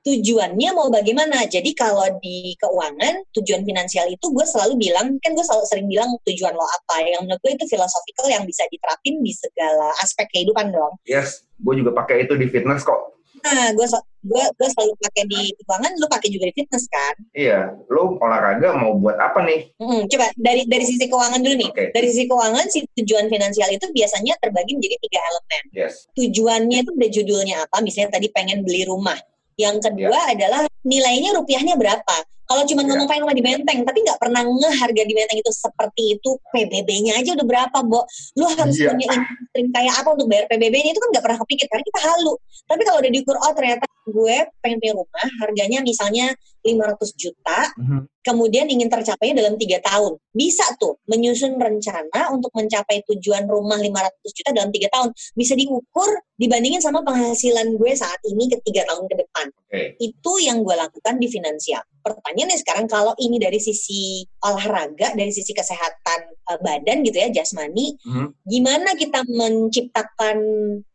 tujuannya 0.02 0.70
mau 0.74 0.90
bagaimana. 0.90 1.46
Jadi 1.46 1.78
kalau 1.78 2.10
di 2.22 2.58
keuangan, 2.58 3.22
tujuan 3.38 3.62
finansial 3.62 4.10
itu 4.10 4.26
gue 4.34 4.46
selalu 4.46 4.90
bilang, 4.90 5.14
kan 5.22 5.38
gue 5.38 5.46
selalu 5.46 5.66
sering 5.70 5.88
bilang 5.90 6.10
tujuan 6.26 6.54
lo 6.58 6.66
apa. 6.66 7.06
Yang 7.06 7.22
menurut 7.30 7.42
gue 7.46 7.52
itu 7.54 7.66
filosofikal 7.70 8.28
yang 8.30 8.44
bisa 8.50 8.66
diterapin 8.70 9.22
di 9.22 9.34
segala 9.34 9.94
aspek 10.02 10.26
kehidupan 10.34 10.74
dong. 10.74 10.98
Yes, 11.06 11.46
gue 11.62 11.74
juga 11.78 11.94
pakai 11.94 12.26
itu 12.26 12.34
di 12.34 12.50
fitness 12.50 12.82
kok. 12.82 13.21
Nah, 13.42 13.74
gue 13.74 13.88
gue 14.22 14.44
gue 14.54 14.68
selalu 14.70 14.94
pakai 15.02 15.24
di 15.26 15.42
keuangan, 15.66 15.92
lu 15.98 16.06
pakai 16.06 16.30
juga 16.30 16.46
di 16.50 16.54
fitness 16.54 16.86
kan? 16.88 17.16
Iya, 17.34 17.74
lo 17.90 18.22
olahraga 18.22 18.78
mau 18.78 18.94
buat 18.98 19.18
apa 19.18 19.42
nih? 19.44 19.74
Hmm, 19.82 20.06
coba 20.06 20.30
dari 20.38 20.70
dari 20.70 20.86
sisi 20.86 21.10
keuangan 21.10 21.42
dulu 21.42 21.56
nih. 21.58 21.70
Oke. 21.74 21.86
Dari 21.90 22.08
sisi 22.14 22.24
keuangan, 22.30 22.66
si 22.70 22.86
tujuan 23.02 23.26
finansial 23.28 23.70
itu 23.74 23.90
biasanya 23.90 24.38
terbagi 24.38 24.78
menjadi 24.78 24.98
tiga 25.02 25.20
elemen. 25.20 25.64
Yes. 25.72 26.12
tujuannya 26.14 26.84
itu 26.84 26.92
udah 26.94 27.10
judulnya 27.10 27.56
apa 27.64 27.78
misalnya 27.80 28.20
tadi 28.20 28.28
pengen 28.30 28.62
beli 28.62 28.84
rumah 28.86 29.18
yang 29.60 29.78
kedua 29.78 30.32
adalah 30.32 30.66
nilainya 30.84 31.38
rupiahnya 31.38 31.76
berapa 31.78 32.16
kalau 32.52 32.68
cuma 32.68 32.84
Ya. 32.84 32.88
ngomong 32.92 33.08
pengen 33.08 33.24
rumah 33.24 33.38
di 33.40 33.44
Menteng 33.48 33.80
tapi 33.88 34.00
nggak 34.04 34.20
pernah 34.20 34.44
ngeh 34.44 34.76
harga 34.76 35.04
di 35.08 35.14
Menteng 35.16 35.40
itu 35.40 35.52
seperti 35.56 36.04
itu 36.20 36.30
PBB-nya 36.52 37.24
aja 37.24 37.32
udah 37.40 37.48
berapa 37.48 37.78
Bo 37.88 38.04
lu 38.36 38.46
harus 38.52 38.76
Iya. 38.76 38.92
punya 38.92 39.08
income 39.08 39.72
kayak 39.72 39.94
apa 40.04 40.10
untuk 40.12 40.28
bayar 40.28 40.46
PBB-nya 40.52 40.92
itu 40.92 41.00
kan 41.00 41.10
nggak 41.16 41.24
pernah 41.24 41.40
kepikir 41.48 41.66
karena 41.72 41.84
kita 41.88 42.00
halu 42.12 42.34
tapi 42.68 42.82
kalau 42.84 43.00
udah 43.00 43.12
diukur 43.16 43.36
oh 43.40 43.54
ternyata 43.56 43.88
gue 44.02 44.38
pengen 44.60 44.78
punya 44.84 44.94
rumah 45.00 45.28
harganya 45.40 45.80
misalnya 45.80 46.26
500 46.64 47.12
juta 47.18 47.60
Mhm. 47.78 48.08
kemudian 48.22 48.70
ingin 48.70 48.86
tercapainya 48.86 49.42
dalam 49.42 49.58
tiga 49.58 49.82
tahun. 49.82 50.14
Bisa 50.30 50.62
tuh 50.78 51.02
menyusun 51.10 51.58
rencana 51.58 52.30
untuk 52.30 52.54
mencapai 52.54 53.02
tujuan 53.10 53.50
rumah 53.50 53.82
500 53.82 54.30
juta 54.38 54.54
dalam 54.54 54.70
tiga 54.70 54.94
tahun. 54.94 55.10
Bisa 55.34 55.58
diukur 55.58 56.10
dibandingin 56.38 56.82
sama 56.82 57.02
penghasilan 57.02 57.82
gue 57.82 57.92
saat 57.98 58.22
ini 58.30 58.46
ke 58.46 58.62
tiga 58.62 58.86
tahun 58.86 59.10
ke 59.10 59.16
depan. 59.26 59.46
Oke. 59.50 59.82
Itu 59.98 60.38
yang 60.38 60.62
gue 60.62 60.74
lakukan 60.78 61.18
di 61.18 61.28
finansial. 61.30 61.82
Pertanyaannya 62.02 62.58
sekarang 62.62 62.86
kalau 62.86 63.14
ini 63.18 63.42
dari 63.42 63.58
sisi 63.58 64.22
olahraga, 64.46 65.18
dari 65.18 65.34
sisi 65.34 65.54
kesehatan 65.54 66.20
eh, 66.52 66.60
badan 66.62 67.02
gitu 67.02 67.18
ya, 67.18 67.30
jasmani, 67.34 67.98
Mhm. 68.06 68.28
gimana 68.46 68.94
kita 68.94 69.22
menciptakan 69.26 70.38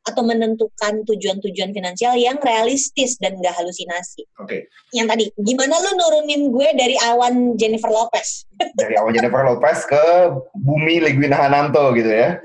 atau 0.07 0.23
menentukan 0.23 1.03
tujuan-tujuan 1.03 1.75
finansial 1.75 2.15
yang 2.15 2.39
realistis 2.39 3.19
dan 3.19 3.37
gak 3.43 3.59
halusinasi. 3.59 4.23
Oke. 4.39 4.71
Yang 4.95 5.07
tadi, 5.11 5.25
gimana 5.43 5.75
lu 5.83 5.91
nurunin 5.99 6.55
gue 6.55 6.69
dari 6.79 6.97
awan 7.03 7.59
Jennifer 7.59 7.91
Lopez? 7.91 8.47
Dari 8.81 8.97
awal 8.97 9.13
Jennifer 9.13 9.45
Lopez 9.45 9.85
ke 9.85 10.33
Bumi 10.57 11.03
Legwina 11.03 11.37
Hananto 11.37 11.93
gitu 11.93 12.09
ya. 12.09 12.41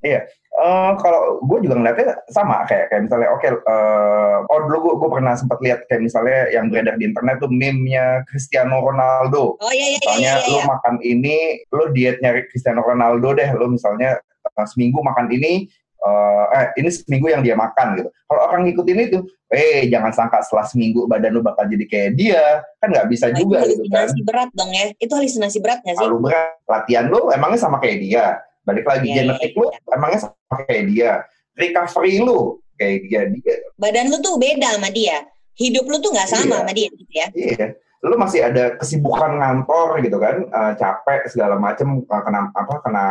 Iya. 0.00 0.24
Eh, 0.50 0.92
kalau 1.00 1.40
gue 1.40 1.64
juga 1.64 1.78
ngeliatnya 1.78 2.20
sama 2.28 2.68
kayak 2.68 2.92
kayak 2.92 3.08
misalnya 3.08 3.32
oke 3.32 3.48
eh, 3.48 4.36
oh 4.44 4.58
dulu 4.68 4.76
gue 4.82 4.94
gue 5.00 5.10
pernah 5.16 5.32
sempat 5.32 5.56
lihat 5.64 5.88
kayak 5.88 6.04
misalnya 6.04 6.52
yang 6.52 6.68
beredar 6.68 7.00
di 7.00 7.08
internet 7.08 7.40
tuh 7.40 7.48
meme-nya 7.48 8.26
Cristiano 8.28 8.84
Ronaldo. 8.84 9.56
Oh 9.56 9.72
iya 9.72 9.96
iya 9.96 10.00
iya 10.02 10.10
Misalnya 10.10 10.32
iya. 10.36 10.52
lo 10.52 10.60
iya. 10.60 10.64
makan 10.68 10.94
ini, 11.00 11.36
lo 11.72 11.84
diet 11.96 12.16
nyari 12.20 12.44
Cristiano 12.52 12.84
Ronaldo 12.84 13.32
deh. 13.32 13.48
Lo 13.56 13.72
misalnya 13.72 14.20
eh, 14.20 14.66
seminggu 14.68 15.00
makan 15.00 15.32
ini, 15.32 15.64
eh, 16.00 16.44
eh 16.56 16.66
ini 16.80 16.88
seminggu 16.88 17.28
yang 17.28 17.40
dia 17.40 17.52
makan 17.52 18.00
gitu. 18.00 18.08
Kalau 18.24 18.40
orang 18.48 18.62
ngikutin 18.64 18.98
itu, 19.04 19.18
eh 19.48 19.84
jangan 19.86 20.10
sangka 20.10 20.40
setelah 20.40 20.64
seminggu 20.64 21.04
badan 21.04 21.36
lo 21.36 21.40
bakal 21.40 21.66
jadi 21.66 21.84
kayak 21.84 22.10
dia, 22.16 22.42
kan 22.78 22.88
nggak 22.88 23.06
bisa 23.06 23.28
Nah, 23.28 23.36
juga 23.36 23.58
itu 23.62 23.76
gitu 23.76 23.82
kan. 23.86 24.08
halusinasi 24.08 24.20
berat 24.24 24.50
dong 24.52 24.70
ya. 24.72 24.84
Itu 24.96 25.12
halusinasi 25.14 25.58
berat 25.60 25.78
gak 25.84 25.94
sih? 25.94 26.04
Lalu 26.04 26.16
berat, 26.30 26.50
latihan 26.64 27.04
lo 27.06 27.20
emangnya 27.28 27.58
sama 27.58 27.76
kayak 27.78 27.98
dia. 28.00 28.24
Balik 28.60 28.84
lagi 28.84 29.06
Iya, 29.08 29.16
genetik 29.24 29.52
iya, 29.52 29.60
lo 29.60 29.66
emangnya 29.90 30.18
sama 30.22 30.54
kayak 30.64 30.84
dia. 30.88 31.10
Recovery 31.56 32.14
lo 32.20 32.38
kayak 32.76 32.98
dia. 33.04 33.20
dia. 33.28 33.54
Badan 33.76 34.08
lu 34.08 34.18
tuh 34.20 34.36
beda 34.36 34.76
sama 34.80 34.88
dia. 34.88 35.26
Hidup 35.56 35.84
lu 35.84 36.00
tuh 36.00 36.12
gak 36.14 36.28
sama 36.28 36.44
Iya. 36.48 36.56
sama 36.64 36.72
dia 36.72 36.88
gitu 36.88 37.12
ya. 37.12 37.26
Iya. 37.34 37.66
Lo 38.00 38.16
masih 38.16 38.40
ada 38.40 38.80
kesibukan 38.80 39.36
ngantor 39.36 40.00
gitu 40.00 40.16
kan, 40.16 40.48
eh, 40.48 40.72
capek 40.74 41.28
segala 41.28 41.60
macem 41.60 42.00
eh, 42.00 42.22
kena 42.24 42.48
apa 42.48 42.74
kena 42.80 43.06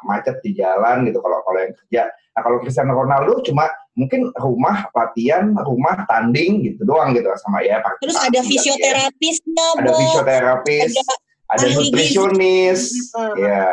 macet 0.00 0.40
di 0.40 0.56
jalan 0.56 1.04
gitu 1.04 1.20
kalau 1.20 1.44
kalau 1.44 1.60
yang 1.60 1.76
kerja. 1.76 2.02
Nah 2.32 2.40
kalau 2.40 2.56
Cristiano 2.58 2.96
Ronaldo 2.96 3.44
cuma 3.44 3.68
mungkin 3.92 4.32
rumah 4.32 4.88
latihan, 4.96 5.52
rumah 5.52 6.08
tanding 6.08 6.64
gitu 6.64 6.88
doang 6.88 7.12
gitu 7.12 7.28
sama 7.36 7.60
ya. 7.60 7.84
Terus 8.00 8.16
kaki, 8.16 8.26
ada 8.26 8.38
kaki 8.40 8.40
ya. 8.40 8.48
fisioterapisnya, 8.48 9.66
ada 9.76 9.82
Bo. 9.84 9.98
fisioterapis, 10.00 10.90
Ada 10.96 11.14
ada 11.50 11.66
nutrisionis, 11.74 12.80
Hmm. 13.12 13.34
ya 13.36 13.66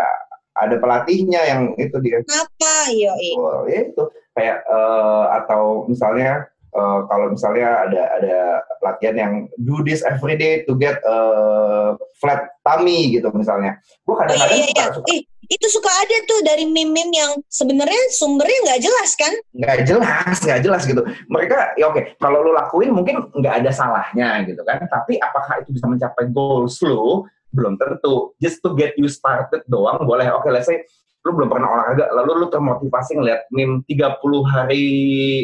ada 0.57 0.75
pelatihnya 0.81 1.41
yang 1.45 1.61
itu 1.77 1.95
dia. 2.01 2.19
apa? 2.25 2.75
Yo, 2.91 3.13
Betul, 3.13 3.57
ya 3.69 3.79
itu 3.87 4.03
kayak 4.33 4.57
eh, 4.65 5.25
atau 5.37 5.85
misalnya 5.87 6.49
eh, 6.77 6.99
kalau 7.09 7.33
misalnya 7.33 7.89
ada 7.89 8.03
ada 8.21 8.37
latihan 8.85 9.15
yang 9.17 9.33
do 9.65 9.81
this 9.81 10.05
every 10.05 10.37
day 10.37 10.61
to 10.69 10.77
get 10.77 11.01
eh, 11.01 11.89
flat 12.21 12.53
tummy 12.61 13.17
gitu 13.17 13.33
misalnya. 13.33 13.81
Gue 14.05 14.13
Oh 14.13 14.21
iya 14.21 14.21
kadang-kadang 14.29 14.57
iya 14.57 14.67
iya. 14.69 14.85
suka, 14.93 14.95
suka 15.01 15.09
Ih, 15.13 15.21
itu 15.47 15.67
suka 15.71 15.87
ada 15.87 16.17
tuh 16.27 16.39
dari 16.43 16.67
meme-meme 16.67 17.13
yang 17.15 17.31
sebenarnya 17.47 18.03
sumbernya 18.11 18.59
nggak 18.67 18.81
jelas 18.83 19.11
kan? 19.15 19.33
Nggak 19.55 19.77
jelas, 19.87 20.35
nggak 20.43 20.61
jelas 20.63 20.83
gitu. 20.83 21.01
Mereka, 21.31 21.79
ya 21.79 21.87
oke, 21.87 22.19
kalau 22.19 22.43
lo 22.43 22.51
lakuin 22.51 22.91
mungkin 22.91 23.31
nggak 23.31 23.63
ada 23.63 23.71
salahnya 23.71 24.43
gitu 24.43 24.59
kan. 24.67 24.83
Tapi 24.91 25.15
apakah 25.23 25.63
itu 25.63 25.71
bisa 25.71 25.87
mencapai 25.87 26.27
goals 26.35 26.83
lo? 26.83 27.31
Belum 27.55 27.79
tentu. 27.79 28.35
Just 28.43 28.59
to 28.59 28.75
get 28.75 28.99
you 28.99 29.07
started 29.07 29.63
doang 29.71 30.03
boleh. 30.03 30.27
Oke, 30.35 30.51
let's 30.51 30.67
say 30.67 30.83
lu 31.27 31.35
belum 31.35 31.51
pernah 31.51 31.67
olahraga, 31.67 32.07
lalu 32.15 32.31
lu 32.39 32.47
termotivasi 32.47 33.19
ngeliat 33.19 33.51
meme 33.51 33.83
30 33.91 34.15
hari 34.47 34.85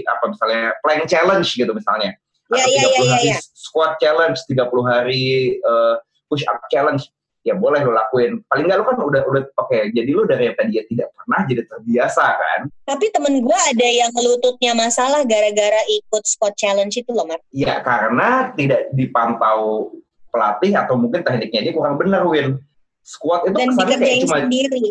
apa 0.08 0.32
misalnya 0.32 0.72
plank 0.80 1.04
challenge 1.12 1.52
gitu 1.60 1.75
misalnya. 1.75 2.16
Iya, 2.56 2.66
iya, 2.72 2.84
iya, 2.88 3.02
iya. 3.04 3.36
Ya. 3.36 3.40
Squat 3.52 4.00
challenge, 4.00 4.40
30 4.48 4.63
hari 4.88 5.58
uh, 5.68 6.00
push 6.32 6.48
up 6.48 6.63
challenge. 6.72 7.12
Ya 7.44 7.60
boleh 7.60 7.84
lo 7.84 7.92
lakuin. 7.92 8.40
Paling 8.48 8.72
nggak 8.72 8.80
lo 8.80 8.84
kan 8.88 8.98
udah 9.04 9.22
udah 9.28 9.42
oke. 9.60 9.68
Okay, 9.68 9.92
jadi 9.92 10.16
lu 10.16 10.24
dari 10.24 10.48
yang 10.48 10.56
tadi 10.56 10.80
ya 10.80 10.84
tidak 10.88 11.12
pernah 11.12 11.40
jadi 11.44 11.62
terbiasa 11.68 12.25
kan. 12.40 12.60
Tapi 12.88 13.06
temen 13.12 13.44
gue 13.44 13.60
ada 13.68 13.88
yang 13.92 14.12
lututnya 14.16 14.72
masalah 14.72 15.28
gara-gara 15.28 15.84
ikut 15.92 16.24
squat 16.24 16.56
challenge 16.56 16.96
itu 16.96 17.12
loh, 17.12 17.28
Mar. 17.28 17.44
Iya, 17.52 17.84
karena 17.84 18.56
tidak 18.56 18.96
dipantau 18.96 19.92
pelatih 20.32 20.72
atau 20.72 20.96
mungkin 20.96 21.20
tekniknya 21.20 21.68
dia 21.68 21.74
kurang 21.75 22.00
benar, 22.00 22.24
Win. 22.24 22.63
Squat 23.04 23.52
itu 23.52 23.60
Dan 23.60 23.75
kesannya 23.75 23.98
kayak 24.00 24.18
cuma 24.24 24.38
sendiri. 24.48 24.84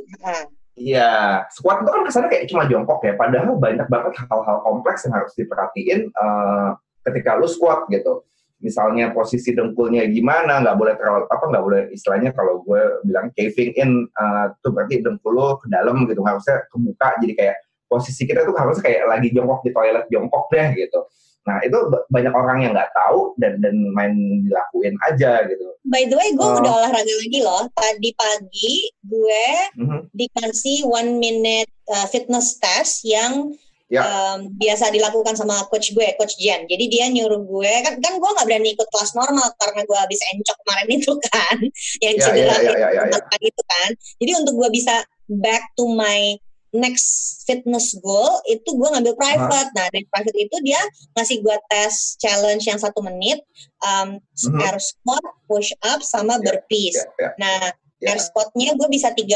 Iya, 0.73 1.45
squat 1.53 1.85
itu 1.85 1.91
kan 1.93 2.03
kesannya 2.09 2.29
kayak 2.33 2.47
cuma 2.49 2.65
jongkok 2.65 3.05
ya. 3.05 3.13
Padahal 3.13 3.61
banyak 3.61 3.87
banget 3.93 4.13
hal-hal 4.25 4.59
kompleks 4.65 5.05
yang 5.05 5.21
harus 5.21 5.33
diperhatiin 5.37 6.09
uh, 6.17 6.73
ketika 7.05 7.37
lu 7.37 7.45
squat 7.45 7.85
gitu. 7.93 8.25
Misalnya 8.63 9.11
posisi 9.13 9.53
dengkulnya 9.53 10.07
gimana, 10.09 10.63
nggak 10.65 10.77
boleh 10.79 10.95
terlalu 10.97 11.25
apa 11.29 11.45
nggak 11.51 11.65
boleh 11.67 11.83
istilahnya 11.93 12.31
kalau 12.33 12.63
gue 12.65 12.83
bilang 13.05 13.29
caving 13.37 13.75
in 13.77 13.91
uh, 14.17 14.55
tuh 14.65 14.73
berarti 14.73 15.03
dengkul 15.03 15.35
lo 15.35 15.61
ke 15.61 15.67
dalam 15.69 16.07
gitu 16.09 16.23
harusnya 16.25 16.63
kebuka 16.71 17.21
jadi 17.21 17.35
kayak 17.37 17.57
posisi 17.91 18.23
kita 18.25 18.47
tuh 18.49 18.55
harusnya 18.57 18.87
kayak 18.87 19.03
lagi 19.11 19.29
jongkok 19.35 19.61
di 19.67 19.71
toilet 19.77 20.07
jongkok 20.09 20.49
deh 20.49 20.67
gitu. 20.79 21.01
Nah 21.43 21.59
itu 21.67 21.79
banyak 22.11 22.35
orang 22.35 22.59
yang 22.63 22.73
nggak 22.75 22.95
tahu 22.95 23.35
dan 23.43 23.59
dan 23.59 23.75
main 23.95 24.15
dilakuin 24.47 24.95
aja 25.11 25.43
gitu. 25.51 25.67
By 25.83 26.07
the 26.07 26.15
way, 26.15 26.31
gue 26.39 26.47
uh, 26.47 26.63
udah 26.63 26.73
olahraga 26.79 27.15
lagi 27.19 27.39
loh. 27.43 27.67
Tadi 27.75 28.11
pagi 28.15 28.75
gue 29.03 29.47
uh-huh. 29.83 30.03
dikasih 30.15 30.87
one 30.87 31.19
minute 31.19 31.71
uh, 31.91 32.07
fitness 32.07 32.63
test 32.63 33.03
yang 33.03 33.51
yeah. 33.91 34.07
um, 34.07 34.55
biasa 34.55 34.95
dilakukan 34.95 35.35
sama 35.35 35.67
coach 35.67 35.91
gue, 35.91 36.07
coach 36.15 36.39
Jen. 36.39 36.71
Jadi 36.71 36.85
dia 36.87 37.11
nyuruh 37.11 37.43
gue 37.43 37.73
kan 37.83 37.99
kan 37.99 38.15
gue 38.17 38.31
nggak 38.31 38.47
berani 38.47 38.79
ikut 38.79 38.89
kelas 38.95 39.19
normal 39.19 39.51
karena 39.59 39.83
gue 39.83 39.99
habis 39.99 40.21
encok 40.33 40.57
kemarin 40.63 40.89
itu 41.03 41.13
kan, 41.27 41.57
yang 42.01 42.15
yeah, 42.17 42.25
cedera 42.25 42.47
yeah, 42.47 42.63
yeah, 42.63 42.77
yeah, 42.79 42.91
yeah, 43.03 43.07
yeah. 43.11 43.43
itu 43.43 43.63
kan. 43.67 43.91
Jadi 44.23 44.33
untuk 44.39 44.55
gue 44.63 44.69
bisa 44.71 44.95
back 45.43 45.75
to 45.75 45.91
my 45.91 46.39
next 46.73 47.45
fitness 47.45 47.93
goal 48.01 48.41
itu 48.49 48.65
gue 48.65 48.89
ngambil 48.89 49.15
private. 49.15 49.71
Nah 49.77 49.87
dari 49.93 50.09
private 50.09 50.39
itu 50.41 50.57
dia 50.65 50.81
ngasih 51.15 51.45
gue 51.45 51.57
tes 51.69 52.17
challenge 52.17 52.65
yang 52.65 52.81
satu 52.81 53.05
menit, 53.05 53.45
um, 53.85 54.17
mm-hmm. 54.17 54.65
air 54.65 54.81
squat, 54.81 55.25
push 55.45 55.71
up, 55.85 56.01
sama 56.01 56.41
yeah, 56.41 56.43
burpees. 56.43 56.97
Yeah, 56.97 57.09
yeah. 57.21 57.33
Nah 57.37 57.59
yeah. 58.01 58.17
air 58.17 58.21
squatnya 58.21 58.73
gue 58.75 58.89
bisa 58.89 59.13
30 59.13 59.29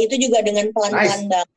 itu 0.00 0.14
juga 0.16 0.38
dengan 0.40 0.72
pelan-pelan 0.72 1.22
nice. 1.28 1.30
banget. 1.30 1.48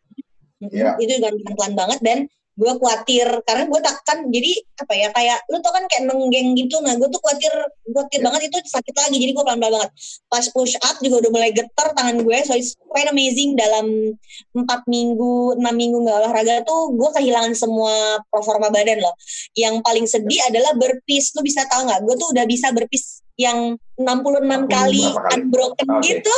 Yeah. 0.69 0.95
Itu 1.00 1.12
juga 1.24 1.31
pelan-pelan 1.31 1.74
banget 1.74 2.00
dan 2.03 2.17
gue 2.56 2.72
khawatir 2.80 3.28
karena 3.44 3.68
gue 3.68 3.82
takkan 3.84 4.32
jadi 4.32 4.52
apa 4.80 4.94
ya 4.96 5.08
kayak 5.12 5.40
lu 5.52 5.60
tau 5.60 5.76
kan 5.76 5.84
kayak 5.92 6.08
nenggeng 6.08 6.56
gitu 6.56 6.80
nah 6.80 6.96
gue 6.96 7.08
tuh 7.12 7.20
khawatir 7.20 7.52
khawatir 7.92 8.20
yeah. 8.24 8.26
banget 8.32 8.42
itu 8.48 8.58
sakit 8.64 8.96
lagi 8.96 9.18
jadi 9.20 9.32
gue 9.36 9.44
pelan 9.44 9.60
pelan 9.60 9.74
banget 9.76 9.92
pas 10.32 10.46
push 10.56 10.76
up 10.80 10.96
juga 11.04 11.28
udah 11.28 11.32
mulai 11.36 11.52
getar 11.52 11.92
tangan 11.92 12.24
gue 12.24 12.38
so 12.48 12.56
it's 12.56 12.80
quite 12.88 13.12
amazing 13.12 13.60
dalam 13.60 14.16
empat 14.56 14.88
minggu 14.88 15.60
enam 15.60 15.76
minggu 15.76 15.98
nggak 16.08 16.18
olahraga 16.24 16.56
tuh 16.64 16.96
gue 16.96 17.10
kehilangan 17.20 17.52
semua 17.60 18.24
performa 18.32 18.72
badan 18.72 19.04
loh 19.04 19.16
yang 19.60 19.84
paling 19.84 20.08
sedih 20.08 20.40
yeah. 20.40 20.48
adalah 20.48 20.72
berpis 20.80 21.36
lu 21.36 21.44
bisa 21.44 21.68
tau 21.68 21.84
nggak 21.84 22.08
gue 22.08 22.16
tuh 22.16 22.32
udah 22.32 22.46
bisa 22.48 22.72
berpis 22.72 23.20
yang 23.36 23.76
66 24.00 24.48
kali, 24.48 24.64
kali 24.72 25.04
unbroken 25.12 25.88
okay. 26.00 26.08
gitu 26.08 26.36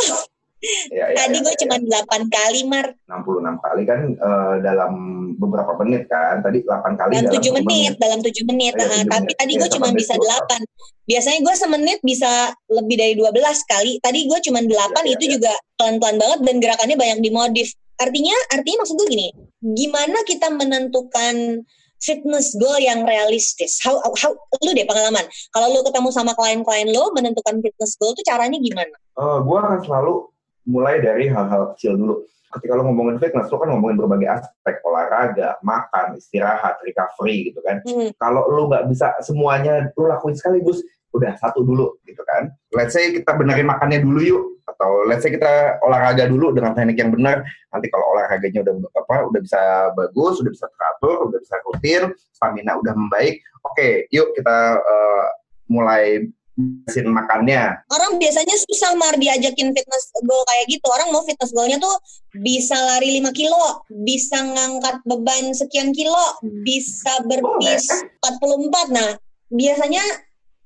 Ya, 0.90 1.14
ya, 1.14 1.18
Tadi 1.22 1.38
ya, 1.38 1.44
gue 1.46 1.54
ya, 1.54 1.60
cuma 1.62 1.76
ya. 1.78 2.02
8 2.02 2.34
kali, 2.34 2.62
Mar. 2.66 2.88
66 3.06 3.66
kali 3.66 3.84
kan 3.86 4.02
uh, 4.18 4.56
dalam 4.66 4.94
beberapa 5.38 5.78
menit 5.86 6.10
kan. 6.10 6.42
Tadi 6.42 6.66
8 6.66 6.98
kali 6.98 7.14
dalam, 7.14 7.30
dalam 7.30 7.44
7 7.46 7.58
menit, 7.62 7.66
menit, 7.70 7.94
dalam 8.02 8.20
7 8.26 8.50
menit. 8.50 8.74
Ya, 8.74 8.86
nah, 8.90 9.02
7 9.06 9.14
tapi 9.14 9.22
menit. 9.30 9.38
tadi 9.38 9.54
ya, 9.54 9.60
gue 9.62 9.70
cuma 9.78 9.88
bisa 9.94 10.14
8. 10.18 11.06
Biasanya 11.08 11.40
gue 11.46 11.56
semenit 11.56 12.00
bisa 12.02 12.32
lebih 12.74 12.96
dari 12.98 13.14
12 13.14 13.38
kali. 13.70 13.92
Tadi 14.02 14.20
gue 14.26 14.40
cuma 14.50 14.60
8 14.66 14.66
ya, 14.74 14.82
ya, 14.82 15.12
itu 15.14 15.26
ya. 15.30 15.32
juga 15.38 15.54
pelan-pelan 15.78 16.18
banget 16.18 16.40
dan 16.42 16.56
gerakannya 16.58 16.98
banyak 16.98 17.20
dimodif. 17.22 17.70
Artinya, 17.98 18.38
artinya 18.54 18.78
maksud 18.86 18.96
gue 18.98 19.08
gini, 19.10 19.28
gimana 19.62 20.22
kita 20.26 20.54
menentukan 20.54 21.66
fitness 22.02 22.54
goal 22.58 22.78
yang 22.78 23.06
realistis. 23.06 23.82
How, 23.82 23.98
how 24.02 24.34
lu 24.62 24.72
deh 24.74 24.86
pengalaman. 24.86 25.26
Kalau 25.54 25.68
lu 25.74 25.82
ketemu 25.82 26.10
sama 26.14 26.34
klien-klien 26.38 26.90
lu 26.94 27.10
menentukan 27.14 27.58
fitness 27.62 27.98
goal 27.98 28.14
tuh 28.14 28.26
caranya 28.26 28.58
gimana? 28.62 28.94
Uh, 29.18 29.42
gue 29.42 29.58
akan 29.58 29.82
selalu 29.82 30.30
mulai 30.68 31.00
dari 31.00 31.32
hal-hal 31.32 31.74
kecil 31.74 31.96
dulu. 31.96 32.28
Ketika 32.48 32.80
lo 32.80 32.88
ngomongin 32.88 33.20
fitness, 33.20 33.52
lo 33.52 33.60
kan 33.60 33.72
ngomongin 33.72 34.00
berbagai 34.00 34.40
aspek 34.40 34.80
olahraga, 34.88 35.60
makan, 35.64 36.16
istirahat, 36.16 36.80
recovery 36.84 37.52
gitu 37.52 37.60
kan. 37.64 37.84
Hmm. 37.84 38.12
Kalau 38.20 38.48
lo 38.52 38.72
nggak 38.72 38.88
bisa 38.92 39.16
semuanya 39.24 39.92
lo 39.96 40.08
lakuin 40.08 40.36
sekaligus, 40.36 40.84
udah 41.16 41.36
satu 41.40 41.64
dulu 41.64 42.00
gitu 42.08 42.24
kan. 42.24 42.52
Let's 42.76 42.96
say 42.96 43.12
kita 43.12 43.36
benerin 43.36 43.68
makannya 43.68 44.00
dulu 44.00 44.20
yuk, 44.24 44.44
atau 44.68 45.08
let's 45.08 45.24
say 45.24 45.32
kita 45.32 45.80
olahraga 45.84 46.28
dulu 46.28 46.56
dengan 46.56 46.76
teknik 46.76 47.00
yang 47.00 47.12
benar. 47.12 47.44
Nanti 47.72 47.88
kalau 47.92 48.16
olahraganya 48.16 48.64
udah 48.64 48.74
apa, 48.96 49.16
udah 49.28 49.42
bisa 49.44 49.62
bagus, 49.96 50.40
udah 50.44 50.52
bisa 50.52 50.68
teratur, 50.72 51.18
udah 51.32 51.40
bisa 51.40 51.56
rutin, 51.68 52.04
stamina 52.32 52.80
udah 52.80 52.94
membaik. 52.96 53.44
Oke, 53.64 53.76
okay, 53.76 53.94
yuk 54.14 54.32
kita 54.36 54.80
uh, 54.80 55.26
mulai 55.68 56.28
mesin 56.58 57.14
makannya. 57.14 57.86
Orang 57.94 58.18
biasanya 58.18 58.58
susah 58.66 58.98
mar 58.98 59.14
diajakin 59.16 59.72
fitness 59.72 60.10
goal 60.26 60.42
kayak 60.50 60.66
gitu. 60.74 60.88
Orang 60.90 61.14
mau 61.14 61.22
fitness 61.22 61.54
goalnya 61.54 61.78
tuh 61.78 61.94
bisa 62.34 62.74
lari 62.74 63.22
5 63.22 63.30
kilo, 63.38 63.86
bisa 63.94 64.42
ngangkat 64.42 65.06
beban 65.06 65.54
sekian 65.54 65.94
kilo, 65.94 66.42
bisa 66.66 67.22
berpis 67.30 67.86
oh, 68.26 68.58
44. 68.66 68.98
Nah, 68.98 69.10
biasanya 69.54 70.04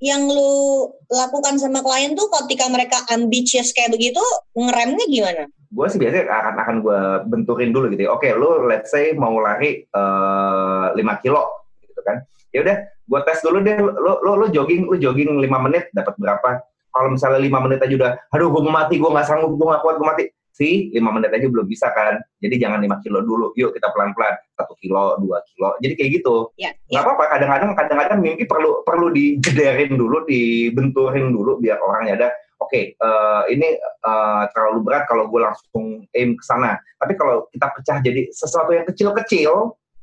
yang 0.02 0.26
lu 0.26 0.90
lakukan 1.14 1.62
sama 1.62 1.86
klien 1.86 2.18
tuh 2.18 2.26
ketika 2.42 2.66
mereka 2.72 2.98
ambitious 3.14 3.70
kayak 3.76 3.94
begitu, 3.94 4.24
ngeremnya 4.58 5.06
gimana? 5.06 5.44
Gue 5.72 5.88
sih 5.88 6.02
biasanya 6.02 6.28
akan 6.28 6.56
akan 6.58 6.76
gue 6.82 7.02
benturin 7.30 7.72
dulu 7.72 7.92
gitu. 7.94 8.10
Ya. 8.10 8.12
Oke, 8.12 8.32
lu 8.34 8.66
let's 8.66 8.90
say 8.90 9.14
mau 9.14 9.36
lari 9.38 9.86
uh, 9.94 10.96
eh, 10.96 11.04
5 11.04 11.24
kilo 11.24 11.68
gitu 11.84 12.02
kan. 12.02 12.24
Ya 12.52 12.60
udah, 12.68 12.78
gue 13.08 13.20
tes 13.28 13.40
dulu 13.42 13.60
deh 13.66 13.78
lo 13.82 14.22
lo 14.22 14.32
lo 14.38 14.46
jogging 14.50 14.88
lo 14.88 14.96
jogging 14.96 15.42
lima 15.42 15.58
menit 15.62 15.90
dapat 15.96 16.16
berapa? 16.18 16.62
Kalau 16.92 17.08
misalnya 17.08 17.40
lima 17.40 17.60
menit 17.64 17.80
aja 17.80 17.94
udah 17.96 18.12
aduh 18.36 18.48
gue 18.52 18.62
mati 18.68 18.96
gue 19.00 19.10
nggak 19.10 19.28
sanggup 19.28 19.56
gue 19.56 19.68
nggak 19.68 19.82
kuat 19.84 19.96
gue 20.00 20.08
mati. 20.08 20.26
Sih 20.52 20.92
lima 20.92 21.16
menit 21.16 21.32
aja 21.32 21.48
belum 21.48 21.64
bisa 21.64 21.90
kan? 21.96 22.20
Jadi 22.44 22.60
jangan 22.60 22.84
lima 22.84 23.00
kilo 23.00 23.24
dulu 23.24 23.56
yuk 23.56 23.72
kita 23.72 23.88
pelan 23.96 24.12
pelan 24.12 24.36
satu 24.60 24.76
kilo 24.78 25.16
dua 25.24 25.40
kilo 25.48 25.80
jadi 25.80 25.94
kayak 25.96 26.12
gitu. 26.22 26.52
Ya, 26.60 26.76
ya. 26.92 27.00
nggak 27.00 27.04
apa 27.08 27.12
apa 27.16 27.26
kadang-kadang 27.38 27.72
kadang-kadang 27.74 28.20
mimpi 28.20 28.44
perlu 28.44 28.84
perlu 28.84 29.08
dijederin 29.16 29.96
dulu 29.96 30.28
dibenturin 30.28 31.32
dulu 31.32 31.58
biar 31.64 31.80
orangnya 31.80 32.14
ada 32.20 32.30
oke 32.62 32.70
okay, 32.70 32.94
uh, 33.02 33.48
eh, 33.50 33.58
ini 33.58 33.68
uh, 34.06 34.46
terlalu 34.54 34.86
berat 34.86 35.10
kalau 35.10 35.26
gue 35.28 35.42
langsung 35.42 36.06
aim 36.14 36.38
ke 36.38 36.44
sana. 36.46 36.78
Tapi 37.02 37.18
kalau 37.18 37.50
kita 37.50 37.68
pecah 37.74 37.98
jadi 38.04 38.22
sesuatu 38.30 38.72
yang 38.76 38.86
kecil-kecil 38.86 39.52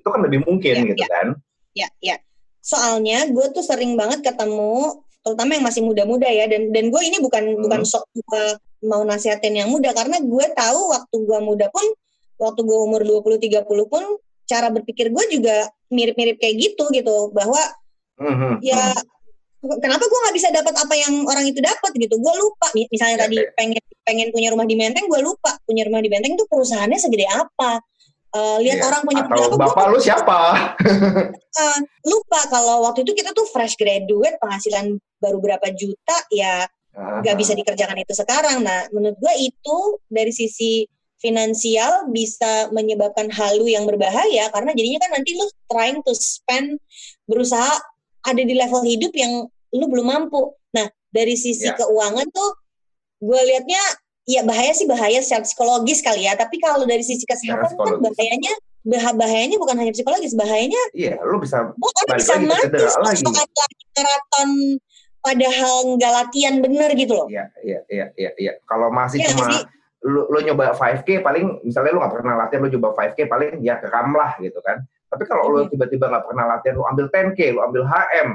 itu 0.01 0.09
kan 0.09 0.21
lebih 0.25 0.43
mungkin 0.43 0.75
ya, 0.75 0.89
gitu 0.91 1.05
ya. 1.05 1.09
kan? 1.09 1.27
Ya 1.77 1.89
ya 2.03 2.17
soalnya 2.69 3.25
gue 3.33 3.47
tuh 3.57 3.65
sering 3.65 3.97
banget 3.97 4.21
ketemu 4.21 5.01
terutama 5.25 5.57
yang 5.57 5.65
masih 5.65 5.81
muda-muda 5.81 6.29
ya 6.29 6.45
dan 6.45 6.69
dan 6.69 6.93
gue 6.93 7.03
ini 7.05 7.17
bukan 7.25 7.57
hmm. 7.57 7.65
bukan 7.65 7.81
sok 7.89 8.05
gue 8.13 8.45
mau 8.85 9.01
nasihatin 9.09 9.57
yang 9.57 9.73
muda 9.73 9.97
karena 9.97 10.21
gue 10.21 10.47
tahu 10.53 10.81
waktu 10.93 11.17
gue 11.17 11.39
muda 11.41 11.67
pun 11.73 11.85
waktu 12.37 12.61
gue 12.63 12.79
umur 12.79 13.03
20 13.09 13.41
30 13.41 13.65
pun 13.89 14.05
cara 14.45 14.69
berpikir 14.69 15.09
gue 15.09 15.25
juga 15.33 15.73
mirip-mirip 15.89 16.37
kayak 16.37 16.55
gitu 16.61 16.85
gitu 16.93 17.33
bahwa 17.33 17.59
hmm. 18.21 18.61
ya 18.61 18.93
kenapa 19.59 20.05
gue 20.05 20.19
nggak 20.29 20.37
bisa 20.37 20.49
dapat 20.53 20.75
apa 20.77 20.95
yang 20.95 21.25
orang 21.25 21.49
itu 21.49 21.59
dapat 21.59 21.91
gitu 21.97 22.21
gue 22.21 22.35
lupa 22.37 22.69
misalnya 22.93 23.17
ya, 23.17 23.23
tadi 23.27 23.37
ya. 23.43 23.49
pengen 23.57 23.83
pengen 24.07 24.29
punya 24.31 24.49
rumah 24.53 24.69
di 24.69 24.77
Menteng 24.77 25.09
gue 25.09 25.21
lupa 25.25 25.57
punya 25.65 25.89
rumah 25.89 26.05
di 26.05 26.13
Menteng 26.13 26.37
itu 26.37 26.45
perusahaannya 26.47 27.01
segede 27.01 27.27
apa 27.27 27.81
Uh, 28.29 28.61
lihat 28.61 28.85
yeah. 28.85 28.89
orang 28.93 29.03
punya 29.09 29.25
Atau 29.25 29.57
bapak 29.57 29.85
lu 29.89 29.99
siapa? 30.05 30.39
uh, 30.77 31.79
lupa 32.13 32.41
kalau 32.53 32.85
waktu 32.85 33.01
itu 33.09 33.17
kita 33.17 33.33
tuh 33.33 33.49
fresh 33.49 33.73
graduate 33.81 34.37
penghasilan 34.37 35.01
baru 35.17 35.41
berapa 35.41 35.65
juta 35.73 36.17
ya 36.29 36.69
nggak 36.99 37.25
uh-huh. 37.25 37.41
bisa 37.41 37.57
dikerjakan 37.57 37.99
itu 38.05 38.13
sekarang. 38.13 38.61
Nah 38.61 38.85
menurut 38.93 39.17
gue 39.17 39.35
itu 39.49 39.79
dari 40.13 40.29
sisi 40.35 40.85
finansial 41.19 42.13
bisa 42.13 42.71
menyebabkan 42.71 43.33
halu 43.33 43.67
yang 43.67 43.89
berbahaya 43.89 44.53
karena 44.55 44.71
jadinya 44.77 45.01
kan 45.03 45.11
nanti 45.19 45.35
lu 45.35 45.47
trying 45.67 45.99
to 46.05 46.13
spend 46.15 46.79
berusaha 47.27 47.81
ada 48.23 48.43
di 48.43 48.55
level 48.55 48.83
hidup 48.85 49.11
yang 49.17 49.49
lu 49.73 49.85
belum 49.89 50.05
mampu. 50.05 50.53
Nah 50.77 50.85
dari 51.09 51.33
sisi 51.33 51.65
yeah. 51.65 51.79
keuangan 51.81 52.29
tuh 52.29 52.51
gue 53.19 53.41
liatnya 53.41 53.83
ya 54.29 54.45
bahaya 54.45 54.77
sih 54.77 54.85
bahaya 54.85 55.25
secara 55.25 55.43
psikologis 55.43 56.05
kali 56.05 56.29
ya. 56.29 56.37
Tapi 56.37 56.61
kalau 56.61 56.85
dari 56.85 57.01
sisi 57.01 57.25
kesehatan 57.25 57.73
kan 57.73 57.97
bahayanya 58.05 58.53
bahayanya 59.17 59.57
bukan 59.57 59.77
hanya 59.81 59.93
psikologis, 59.93 60.37
bahayanya 60.37 60.81
iya, 60.97 61.17
lu 61.21 61.41
bisa 61.41 61.73
oh, 61.73 61.93
orang 62.07 62.21
bisa 62.21 62.35
mati 62.41 62.69
lagi. 62.73 63.25
maraton 63.97 64.51
padahal 65.19 65.99
nggak 65.99 66.13
latihan 66.13 66.55
bener 66.63 66.93
gitu 66.95 67.13
loh. 67.17 67.27
Iya, 67.29 67.51
iya, 67.65 67.81
iya, 67.91 68.07
iya, 68.17 68.31
iya. 68.39 68.53
Kalau 68.65 68.89
masih 68.89 69.21
ya, 69.21 69.35
cuma 69.35 69.67
lu, 70.07 70.25
lu 70.31 70.39
nyoba 70.41 70.73
5K 70.73 71.21
paling 71.21 71.67
misalnya 71.67 71.91
lu 71.93 72.01
nggak 72.01 72.15
pernah 72.15 72.35
latihan 72.39 72.61
lu 72.65 72.71
coba 72.79 72.89
5K 72.97 73.19
paling 73.27 73.51
ya 73.61 73.77
keram 73.83 74.15
lah 74.15 74.39
gitu 74.39 74.57
kan. 74.63 74.81
Tapi 75.09 75.25
kalau 75.25 75.53
lu 75.53 75.61
tiba-tiba 75.69 76.09
nggak 76.09 76.25
pernah 76.25 76.45
latihan 76.57 76.75
lu 76.79 76.85
ambil 76.87 77.07
10K, 77.11 77.41
lu 77.57 77.61
ambil 77.65 77.83
HM, 77.85 78.29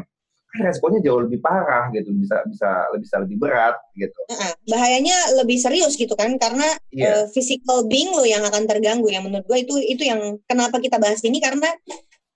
resikonya 0.54 1.02
jauh 1.02 1.26
lebih 1.26 1.42
parah 1.42 1.90
gitu, 1.90 2.14
bisa 2.14 2.46
bisa 2.46 2.70
lebih 2.94 3.06
bisa 3.10 3.18
lebih 3.26 3.38
berat 3.42 3.76
gitu. 3.98 4.20
Bahayanya 4.70 5.18
lebih 5.42 5.58
serius 5.58 5.98
gitu 5.98 6.14
kan 6.14 6.38
karena 6.38 6.68
yeah. 6.94 6.94
Iya. 6.94 7.10
uh, 7.10 7.26
physical 7.34 7.90
being 7.90 8.14
lo 8.14 8.22
yang 8.22 8.46
akan 8.46 8.70
terganggu. 8.70 9.10
Yang 9.10 9.24
menurut 9.30 9.46
gue 9.50 9.60
itu 9.66 9.74
itu 9.82 10.04
yang 10.06 10.38
kenapa 10.46 10.78
kita 10.78 11.02
bahas 11.02 11.26
ini 11.26 11.42
karena 11.42 11.74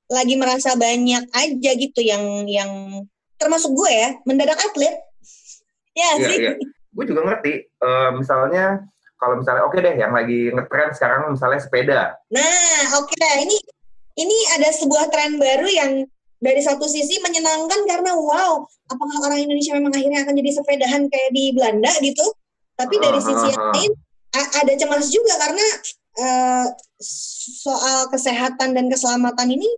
lagi 0.09 0.33
merasa 0.39 0.73
banyak 0.73 1.29
aja 1.29 1.71
gitu 1.77 2.01
yang 2.01 2.47
yang 2.49 3.03
termasuk 3.37 3.69
gue 3.77 3.91
ya 3.91 4.09
mendadak 4.25 4.57
atlet. 4.57 4.97
Ya 5.93 6.01
yeah, 6.01 6.13
sih. 6.25 6.37
Yeah. 6.41 6.55
Gue 6.93 7.05
juga 7.05 7.21
ngerti. 7.21 7.69
Uh, 7.77 8.17
misalnya 8.17 8.81
kalau 9.21 9.37
misalnya 9.41 9.61
oke 9.65 9.77
okay 9.77 9.85
deh 9.85 9.95
yang 9.97 10.13
lagi 10.13 10.49
ngetren 10.53 10.93
sekarang 10.93 11.33
misalnya 11.33 11.61
sepeda. 11.61 12.01
Nah, 12.33 12.81
oke 12.97 13.13
okay. 13.13 13.45
ini 13.45 13.57
ini 14.17 14.37
ada 14.57 14.73
sebuah 14.73 15.13
tren 15.13 15.37
baru 15.37 15.69
yang 15.69 15.91
dari 16.37 16.61
satu 16.61 16.85
sisi 16.85 17.17
menyenangkan 17.21 17.81
karena 17.89 18.13
wow, 18.13 18.61
apakah 18.93 19.17
orang 19.25 19.41
Indonesia 19.45 19.73
memang 19.73 19.93
akhirnya 19.93 20.21
akan 20.25 20.33
jadi 20.37 20.51
sepedahan 20.61 21.03
kayak 21.09 21.31
di 21.33 21.53
Belanda 21.53 21.91
gitu? 22.01 22.25
Tapi 22.77 22.95
dari 23.01 23.19
sisi 23.21 23.47
yang 23.57 23.73
lain 23.73 23.91
ada 24.37 24.73
cemas 24.77 25.09
juga 25.09 25.33
karena 25.41 25.65
uh, 26.21 26.67
soal 27.65 28.09
kesehatan 28.13 28.77
dan 28.77 28.85
keselamatan 28.85 29.49
ini 29.49 29.69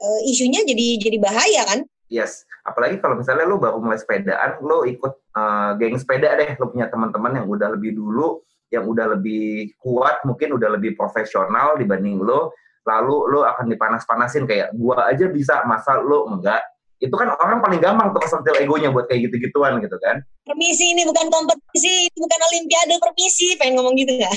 uh, 0.00 0.20
isunya 0.28 0.60
jadi 0.68 1.00
jadi 1.00 1.16
bahaya 1.16 1.62
kan? 1.64 1.80
Yes, 2.12 2.44
apalagi 2.68 3.00
kalau 3.00 3.16
misalnya 3.16 3.48
lo 3.48 3.56
baru 3.56 3.80
mulai 3.80 3.96
sepedaan, 3.96 4.60
lo 4.60 4.84
ikut 4.84 5.32
uh, 5.32 5.72
geng 5.80 5.96
sepeda 5.96 6.36
deh, 6.36 6.60
lo 6.60 6.68
punya 6.68 6.92
teman-teman 6.92 7.40
yang 7.40 7.48
udah 7.48 7.72
lebih 7.72 7.96
dulu, 7.96 8.44
yang 8.68 8.84
udah 8.84 9.16
lebih 9.16 9.72
kuat, 9.80 10.20
mungkin 10.28 10.60
udah 10.60 10.76
lebih 10.76 10.92
profesional 10.92 11.80
dibanding 11.80 12.20
lo, 12.20 12.52
lalu 12.82 13.16
lo 13.30 13.46
akan 13.46 13.66
dipanas-panasin 13.70 14.44
kayak 14.46 14.74
gua 14.74 15.06
aja 15.10 15.30
bisa 15.30 15.62
masa 15.64 15.98
lo 16.02 16.26
enggak? 16.30 16.62
Itu 17.02 17.18
kan 17.18 17.34
orang 17.34 17.58
paling 17.58 17.82
gampang 17.82 18.14
tuh 18.14 18.22
kesentil 18.22 18.62
egonya 18.62 18.94
buat 18.94 19.10
kayak 19.10 19.26
gitu-gituan 19.26 19.82
gitu 19.82 19.98
kan. 19.98 20.22
Permisi 20.46 20.94
ini 20.94 21.02
bukan 21.02 21.26
kompetisi 21.34 22.06
itu 22.06 22.18
bukan 22.18 22.40
olimpiade 22.54 22.94
permisi. 23.02 23.58
Pengen 23.58 23.82
ngomong 23.82 23.98
gitu 23.98 24.22
nggak? 24.22 24.36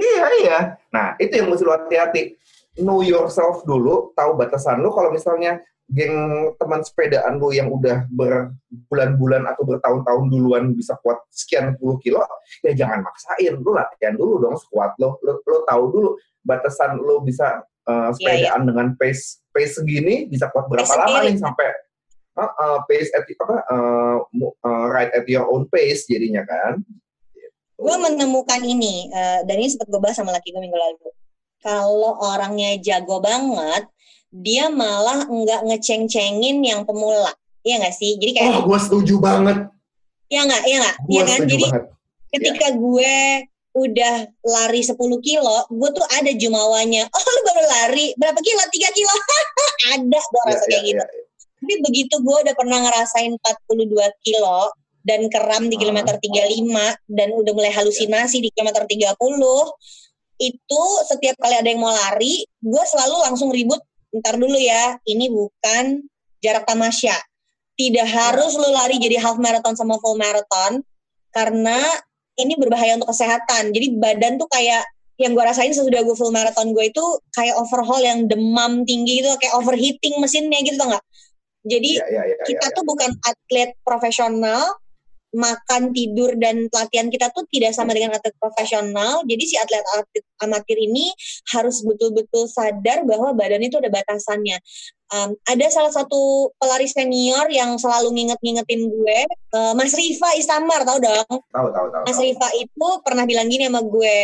Iya 0.00 0.24
iya. 0.40 0.58
Nah 0.88 1.20
itu 1.20 1.36
yang 1.36 1.52
mesti 1.52 1.68
lo 1.68 1.76
hati-hati. 1.76 2.40
Know 2.80 3.04
yourself 3.04 3.60
dulu 3.68 4.16
tahu 4.16 4.40
batasan 4.40 4.80
lo 4.80 4.88
kalau 4.96 5.12
misalnya 5.12 5.60
geng 5.92 6.16
teman 6.56 6.80
sepedaan 6.80 7.36
lo 7.36 7.52
yang 7.52 7.68
udah 7.68 8.08
berbulan-bulan 8.08 9.44
atau 9.52 9.68
bertahun-tahun 9.68 10.24
duluan 10.32 10.72
bisa 10.72 10.96
kuat 11.04 11.20
sekian 11.28 11.76
puluh 11.76 12.00
kilo, 12.00 12.24
ya 12.64 12.72
jangan 12.72 13.04
maksain. 13.04 13.60
Lo 13.60 13.76
latihan 13.76 14.16
dulu 14.16 14.40
dong 14.40 14.56
sekuat 14.56 14.96
lo. 14.96 15.20
Lo, 15.20 15.44
lo 15.44 15.58
tahu 15.68 15.82
dulu 15.92 16.08
batasan 16.42 16.98
lo 16.98 17.22
bisa 17.22 17.62
uh, 17.86 18.10
sepedaan 18.14 18.38
yeah, 18.38 18.54
yeah. 18.54 18.66
dengan 18.66 18.86
pace 18.98 19.42
pace 19.54 19.78
segini 19.78 20.26
bisa 20.26 20.50
kuat 20.50 20.66
berapa 20.66 20.86
pace 20.86 20.98
lama 20.98 21.18
nih 21.26 21.38
sampai 21.38 21.66
uh, 22.36 22.42
uh, 22.42 22.78
pace 22.88 23.10
at 23.12 23.24
apa 23.26 23.56
uh, 23.68 24.16
uh, 24.64 24.84
ride 24.88 25.12
at 25.12 25.26
your 25.28 25.46
own 25.48 25.68
pace 25.68 26.08
jadinya 26.08 26.44
kan. 26.46 26.80
Gue 27.82 27.96
menemukan 27.98 28.62
ini 28.62 29.10
uh, 29.10 29.42
dan 29.42 29.56
ini 29.58 29.68
sempat 29.72 29.90
gue 29.90 30.00
bahas 30.00 30.16
sama 30.16 30.30
laki 30.30 30.54
gue 30.54 30.62
minggu 30.62 30.78
lalu. 30.78 31.10
Kalau 31.62 32.18
orangnya 32.18 32.74
jago 32.82 33.22
banget, 33.22 33.86
dia 34.34 34.66
malah 34.66 35.26
nggak 35.30 35.62
ngeceng-cengin 35.70 36.58
yang 36.62 36.82
pemula. 36.82 37.30
Iya 37.62 37.86
nggak 37.86 37.94
sih? 37.94 38.18
Jadi 38.18 38.30
kayak 38.34 38.50
Oh, 38.58 38.66
gue 38.66 38.78
setuju 38.82 39.22
banget. 39.22 39.70
Iya 40.26 40.40
nggak? 40.46 40.62
Iya 40.66 40.76
nggak? 40.82 40.96
Iya 41.06 41.22
kan? 41.22 41.40
Jadi 41.46 41.64
banget. 41.70 41.84
ketika 42.34 42.66
ya. 42.70 42.78
gue 42.78 43.14
udah 43.72 44.14
lari 44.44 44.80
10 44.84 44.96
kilo, 45.24 45.56
gue 45.68 45.90
tuh 45.96 46.06
ada 46.12 46.30
jumawanya. 46.32 47.08
Oh 47.16 47.22
lu 47.24 47.40
baru 47.48 47.62
lari, 47.64 48.12
berapa 48.20 48.40
kilo? 48.40 48.62
3 48.68 48.96
kilo? 48.96 49.14
ada 49.96 50.20
gue 50.20 50.42
rasa 50.48 50.64
ya, 50.64 50.68
kayak 50.68 50.82
ya, 50.82 50.88
gitu. 50.88 51.04
Ya, 51.04 51.22
Tapi 51.62 51.74
begitu 51.86 52.14
gue 52.20 52.36
udah 52.42 52.54
pernah 52.58 52.78
ngerasain 52.84 53.32
42 53.38 54.24
kilo 54.26 54.60
dan 55.02 55.26
keram 55.30 55.66
di 55.66 55.76
kilometer 55.78 56.18
35 56.18 57.10
dan 57.10 57.28
udah 57.34 57.52
mulai 57.54 57.72
halusinasi 57.74 58.38
di 58.38 58.48
kilometer 58.54 58.86
30, 58.86 59.02
itu 60.42 60.82
setiap 61.06 61.38
kali 61.38 61.54
ada 61.54 61.68
yang 61.70 61.82
mau 61.82 61.94
lari, 61.94 62.42
gue 62.46 62.84
selalu 62.86 63.16
langsung 63.22 63.50
ribut, 63.54 63.78
ntar 64.14 64.38
dulu 64.38 64.58
ya, 64.58 64.98
ini 65.06 65.30
bukan 65.30 66.02
jarak 66.42 66.66
tamasya. 66.66 67.14
Tidak 67.78 68.06
harus 68.06 68.58
lu 68.58 68.68
lari 68.70 68.98
jadi 68.98 69.22
half 69.22 69.38
marathon 69.38 69.78
sama 69.78 69.98
full 70.02 70.18
marathon, 70.18 70.82
karena 71.30 71.78
ini 72.40 72.56
berbahaya 72.56 72.96
untuk 72.96 73.12
kesehatan. 73.12 73.72
Jadi 73.72 73.96
badan 73.96 74.40
tuh 74.40 74.48
kayak 74.48 74.84
yang 75.20 75.36
gue 75.36 75.44
rasain 75.44 75.70
sesudah 75.70 76.02
gue 76.02 76.16
full 76.16 76.32
marathon 76.34 76.72
gue 76.72 76.88
itu 76.88 77.04
kayak 77.36 77.54
overhaul 77.60 78.00
yang 78.00 78.26
demam 78.26 78.82
tinggi 78.88 79.22
gitu, 79.22 79.30
kayak 79.38 79.54
overheating 79.54 80.18
mesinnya 80.18 80.58
gitu 80.64 80.80
nggak? 80.80 81.04
Jadi 81.62 81.90
ya, 82.02 82.06
ya, 82.10 82.22
ya, 82.26 82.36
kita 82.42 82.66
ya, 82.66 82.70
ya. 82.72 82.76
tuh 82.76 82.84
bukan 82.88 83.10
atlet 83.22 83.70
profesional, 83.86 84.81
makan, 85.32 85.96
tidur, 85.96 86.36
dan 86.36 86.68
latihan 86.68 87.08
kita 87.08 87.32
tuh 87.32 87.48
tidak 87.48 87.72
sama 87.72 87.96
dengan 87.96 88.12
atlet 88.12 88.36
profesional. 88.36 89.24
Jadi 89.24 89.44
si 89.48 89.56
atlet-atlet 89.56 90.24
amatir 90.44 90.76
ini 90.76 91.08
harus 91.56 91.80
betul-betul 91.80 92.46
sadar 92.46 93.08
bahwa 93.08 93.32
badan 93.32 93.64
itu 93.64 93.80
ada 93.80 93.88
batasannya. 93.88 94.60
Um, 95.12 95.36
ada 95.44 95.68
salah 95.68 95.92
satu 95.92 96.52
pelari 96.56 96.88
senior 96.88 97.44
yang 97.52 97.76
selalu 97.76 98.16
nginget-ngingetin 98.16 98.88
gue, 98.88 99.18
uh, 99.52 99.72
Mas 99.76 99.92
Rifa 99.92 100.36
Istamar, 100.40 100.88
tau 100.88 100.96
dong? 100.96 101.28
Tahu, 101.52 101.68
tahu, 101.68 101.86
tahu. 101.92 102.02
Mas 102.08 102.16
Rifa 102.16 102.48
itu 102.56 102.88
pernah 103.04 103.28
bilang 103.28 103.52
gini 103.52 103.68
sama 103.68 103.84
gue, 103.84 104.18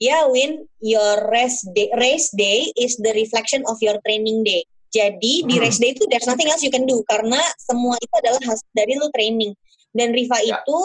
ya 0.00 0.24
Win, 0.32 0.64
your 0.80 1.28
race 1.28 1.60
day, 1.76 1.92
race 2.00 2.32
day 2.32 2.72
is 2.80 2.96
the 3.04 3.12
reflection 3.12 3.60
of 3.68 3.76
your 3.84 4.00
training 4.00 4.40
day. 4.48 4.64
Jadi 4.88 5.44
di 5.44 5.54
hmm. 5.56 5.62
race 5.62 5.76
day 5.76 5.92
itu 5.92 6.08
there's 6.08 6.24
nothing 6.24 6.48
else 6.48 6.64
you 6.64 6.72
can 6.72 6.88
do 6.88 7.04
karena 7.04 7.36
semua 7.60 8.00
itu 8.00 8.14
adalah 8.24 8.40
hasil 8.40 8.64
dari 8.72 8.96
lu 8.96 9.12
training. 9.12 9.52
Dan 9.92 10.12
Riva 10.12 10.38
ya. 10.44 10.60
itu 10.62 10.80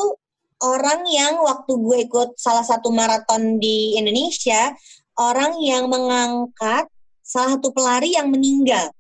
orang 0.64 1.04
yang 1.12 1.44
waktu 1.44 1.74
gue 1.76 1.98
ikut 2.08 2.40
salah 2.40 2.64
satu 2.64 2.90
maraton 2.90 3.60
di 3.60 4.00
Indonesia, 4.00 4.72
orang 5.20 5.60
yang 5.60 5.92
mengangkat 5.92 6.88
salah 7.24 7.60
satu 7.60 7.76
pelari 7.76 8.16
yang 8.16 8.32
meninggal. 8.32 8.92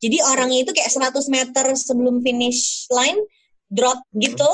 Jadi 0.00 0.16
orangnya 0.24 0.64
itu 0.64 0.72
kayak 0.72 0.90
100 0.90 1.28
meter 1.28 1.64
sebelum 1.76 2.24
finish 2.24 2.88
line 2.88 3.20
drop 3.68 4.00
gitu 4.16 4.48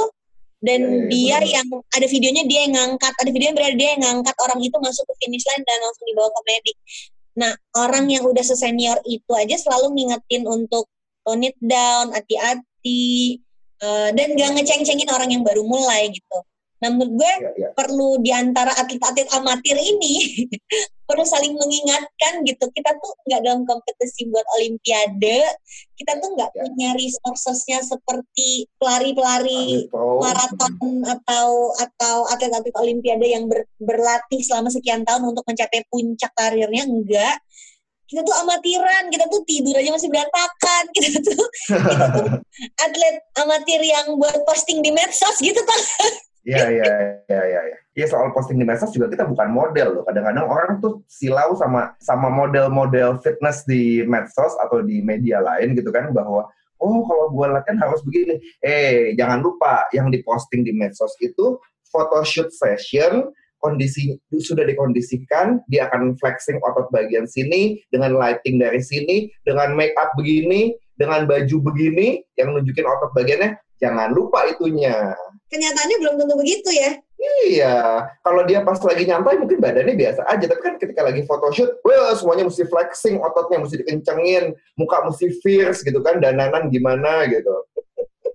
dan 0.59 0.83
ya, 0.83 0.91
ya, 0.91 0.99
ya 0.99 1.07
dia 1.07 1.37
bener. 1.39 1.55
yang 1.55 1.69
ada 1.95 2.07
videonya 2.11 2.43
dia 2.51 2.61
yang 2.67 2.75
ngangkat, 2.75 3.13
ada 3.15 3.31
video 3.31 3.47
yang 3.53 3.57
berada 3.57 3.77
dia 3.77 3.89
yang 3.95 4.03
ngangkat 4.03 4.37
orang 4.43 4.59
itu 4.65 4.77
masuk 4.83 5.05
ke 5.07 5.15
finish 5.23 5.45
line 5.47 5.63
dan 5.63 5.79
langsung 5.85 6.07
dibawa 6.11 6.29
ke 6.33 6.41
medik. 6.49 6.77
Nah, 7.37 7.53
orang 7.77 8.05
yang 8.09 8.25
udah 8.25 8.41
sesenior 8.41 8.99
itu 9.05 9.31
aja 9.37 9.57
selalu 9.61 9.93
ngingetin 9.95 10.43
untuk 10.49 10.89
tone 11.23 11.53
it 11.53 11.59
down, 11.61 12.11
hati-hati, 12.17 13.39
uh, 13.83 14.11
dan 14.13 14.29
gak 14.37 14.51
ngeceng-cengin 14.57 15.11
orang 15.11 15.31
yang 15.33 15.43
baru 15.43 15.65
mulai 15.65 16.13
gitu. 16.13 16.39
Nah 16.77 16.93
menurut 16.93 17.13
gue 17.17 17.33
ya, 17.41 17.51
ya. 17.57 17.69
perlu 17.73 18.21
di 18.21 18.29
antara 18.37 18.69
atlet-atlet 18.77 19.25
amatir 19.33 19.81
ini 19.81 20.45
perlu 21.09 21.25
saling 21.25 21.57
mengingatkan 21.57 22.45
gitu. 22.45 22.69
Kita 22.69 22.93
tuh 23.01 23.17
nggak 23.25 23.41
dalam 23.41 23.65
kompetisi 23.65 24.29
buat 24.29 24.45
olimpiade, 24.61 25.41
kita 25.97 26.21
tuh 26.21 26.37
nggak 26.37 26.51
ya. 26.53 26.61
punya 26.69 26.91
resourcesnya 26.99 27.81
seperti 27.81 28.69
pelari-pelari 28.77 29.89
maraton 29.95 31.01
atau 31.07 31.73
atau 31.81 32.17
atlet-atlet 32.29 32.77
olimpiade 32.77 33.25
yang 33.25 33.49
ber, 33.49 33.65
berlatih 33.81 34.45
selama 34.45 34.69
sekian 34.69 35.07
tahun 35.07 35.33
untuk 35.33 35.49
mencapai 35.49 35.81
puncak 35.89 36.35
karirnya 36.37 36.85
enggak 36.85 37.41
kita 38.07 38.23
tuh 38.23 38.37
amatiran, 38.39 39.11
kita 39.11 39.27
tuh 39.27 39.43
tidur 39.43 39.75
aja 39.75 39.91
masih 39.91 40.07
berantakan, 40.07 40.47
kita 40.95 41.19
tuh, 41.27 41.47
kita 41.69 42.07
tuh 42.13 42.29
atlet 42.81 43.17
amatir 43.41 43.81
yang 43.83 44.17
buat 44.17 44.45
posting 44.45 44.81
di 44.81 44.91
medsos 44.93 45.37
gitu 45.41 45.59
kan. 45.61 45.81
Iya, 46.47 46.65
iya, 46.71 46.91
iya, 47.27 47.43
iya. 47.43 47.77
Iya 47.97 48.07
soal 48.07 48.31
posting 48.31 48.61
di 48.61 48.67
medsos 48.69 48.95
juga 48.95 49.11
kita 49.11 49.27
bukan 49.27 49.51
model 49.51 49.99
loh. 49.99 50.05
Kadang-kadang 50.07 50.47
orang 50.47 50.71
tuh 50.79 51.03
silau 51.11 51.59
sama 51.59 51.99
sama 51.99 52.31
model-model 52.31 53.19
fitness 53.19 53.67
di 53.67 54.07
medsos 54.07 54.55
atau 54.63 54.79
di 54.85 55.03
media 55.03 55.43
lain 55.43 55.75
gitu 55.75 55.91
kan 55.91 56.15
bahwa 56.15 56.47
oh 56.79 56.99
kalau 57.09 57.35
gue 57.35 57.47
latihan 57.51 57.83
harus 57.83 57.99
begini. 58.07 58.39
Eh 58.63 59.17
jangan 59.19 59.43
lupa 59.43 59.91
yang 59.91 60.13
diposting 60.13 60.63
di 60.63 60.71
medsos 60.71 61.17
itu 61.19 61.59
photoshoot 61.91 62.55
session 62.55 63.33
kondisi 63.61 64.17
sudah 64.33 64.65
dikondisikan, 64.67 65.61
dia 65.71 65.89
akan 65.91 66.17
flexing 66.21 66.61
otot 66.63 66.89
bagian 66.93 67.25
sini 67.25 67.81
dengan 67.91 68.15
lighting 68.17 68.61
dari 68.61 68.81
sini, 68.81 69.31
dengan 69.43 69.75
make 69.75 69.97
up 69.97 70.13
begini, 70.15 70.77
dengan 70.97 71.29
baju 71.29 71.57
begini 71.73 72.25
yang 72.41 72.53
nunjukin 72.57 72.87
otot 72.87 73.13
bagiannya. 73.13 73.57
Jangan 73.77 74.17
lupa 74.17 74.49
itunya. 74.49 75.13
Kenyataannya 75.53 75.97
belum 76.01 76.15
tentu 76.17 76.35
begitu 76.41 76.71
ya. 76.73 76.97
Iya, 77.17 78.05
kalau 78.21 78.45
dia 78.45 78.61
pas 78.61 78.77
lagi 78.85 79.09
nyantai 79.09 79.41
mungkin 79.41 79.57
badannya 79.57 79.97
biasa 79.97 80.29
aja, 80.29 80.45
tapi 80.45 80.61
kan 80.61 80.77
ketika 80.77 81.01
lagi 81.01 81.25
photoshoot, 81.25 81.81
wah 81.81 82.13
semuanya 82.13 82.45
mesti 82.45 82.69
flexing, 82.69 83.17
ototnya 83.25 83.65
mesti 83.65 83.81
dikencengin, 83.81 84.53
muka 84.77 85.01
mesti 85.09 85.33
fierce 85.41 85.81
gitu 85.81 86.05
kan, 86.05 86.21
dananan 86.21 86.69
gimana 86.69 87.25
gitu. 87.33 87.53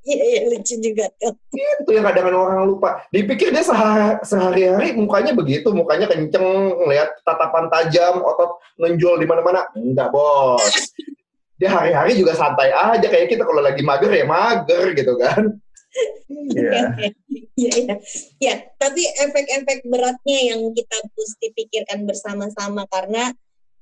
Iya, 0.01 0.23
iya 0.25 0.41
lucu 0.49 0.75
juga 0.81 1.05
tuh. 1.21 1.37
Itu 1.53 1.91
yang 1.93 2.05
kadang 2.09 2.33
orang 2.33 2.65
lupa. 2.65 3.05
Dipikir 3.13 3.53
dia 3.53 3.61
sehari, 3.61 4.17
sehari-hari 4.25 4.97
mukanya 4.97 5.37
begitu, 5.37 5.69
mukanya 5.69 6.09
kenceng, 6.09 6.73
ngeliat 6.81 7.21
tatapan 7.21 7.69
tajam, 7.69 8.25
otot 8.25 8.57
menjual 8.81 9.21
di 9.21 9.29
mana-mana. 9.29 9.69
Enggak, 9.77 10.09
bos. 10.09 10.73
Dia 11.61 11.69
hari-hari 11.69 12.17
juga 12.17 12.33
santai 12.33 12.73
aja 12.73 13.05
kayak 13.05 13.29
kita 13.29 13.45
kalau 13.45 13.61
lagi 13.61 13.85
mager 13.85 14.09
ya 14.09 14.25
mager 14.25 14.97
gitu 14.97 15.13
kan. 15.21 15.61
Iya. 16.57 16.97
Iya, 17.53 17.73
iya. 17.77 17.95
Ya, 18.41 18.55
tapi 18.81 19.05
efek-efek 19.05 19.85
beratnya 19.85 20.39
yang 20.55 20.73
kita 20.73 20.97
mesti 21.13 21.53
pikirkan 21.53 22.09
bersama-sama 22.09 22.89
karena 22.89 23.29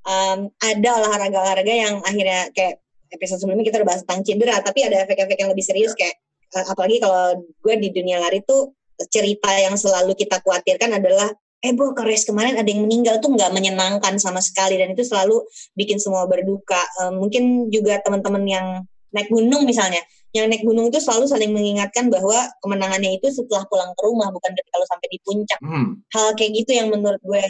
um, 0.03 0.51
ada 0.59 0.89
olahraga-olahraga 0.99 1.71
yang 1.71 1.95
akhirnya 2.03 2.51
kayak 2.51 2.83
episode 3.13 3.41
sebelumnya 3.41 3.65
kita 3.67 3.81
udah 3.81 3.89
bahas 3.89 4.01
tentang 4.05 4.21
cedera, 4.25 4.55
tapi 4.61 4.85
ada 4.85 5.05
efek-efek 5.05 5.37
yang 5.37 5.49
lebih 5.51 5.65
serius 5.65 5.93
kayak 5.97 6.15
uh, 6.55 6.65
apalagi 6.73 7.01
kalau 7.01 7.41
gue 7.41 7.75
di 7.77 7.89
dunia 7.93 8.21
lari 8.21 8.41
tuh 8.45 8.73
cerita 9.09 9.49
yang 9.55 9.79
selalu 9.79 10.11
kita 10.17 10.43
khawatirkan 10.43 10.99
adalah 10.99 11.31
eh 11.59 11.75
bu 11.75 11.91
ke 11.91 12.03
race 12.07 12.23
kemarin 12.23 12.55
ada 12.55 12.67
yang 12.67 12.87
meninggal 12.87 13.19
tuh 13.19 13.35
nggak 13.35 13.51
menyenangkan 13.51 14.15
sama 14.15 14.39
sekali 14.39 14.79
dan 14.79 14.95
itu 14.95 15.03
selalu 15.03 15.43
bikin 15.75 15.99
semua 15.99 16.23
berduka. 16.27 16.79
Um, 17.03 17.27
mungkin 17.27 17.67
juga 17.67 17.99
teman-teman 17.99 18.43
yang 18.47 18.67
naik 19.11 19.27
gunung 19.27 19.67
misalnya, 19.67 19.99
yang 20.31 20.47
naik 20.47 20.63
gunung 20.63 20.87
itu 20.87 21.03
selalu 21.03 21.27
saling 21.27 21.51
mengingatkan 21.51 22.07
bahwa 22.07 22.47
kemenangannya 22.63 23.19
itu 23.19 23.27
setelah 23.33 23.67
pulang 23.67 23.91
ke 23.91 24.01
rumah 24.07 24.31
bukan 24.31 24.51
kalau 24.55 24.85
sampai 24.87 25.07
di 25.11 25.19
puncak. 25.25 25.59
Hmm. 25.59 25.99
Hal 26.15 26.37
kayak 26.39 26.51
gitu 26.63 26.71
yang 26.79 26.87
menurut 26.93 27.19
gue 27.19 27.41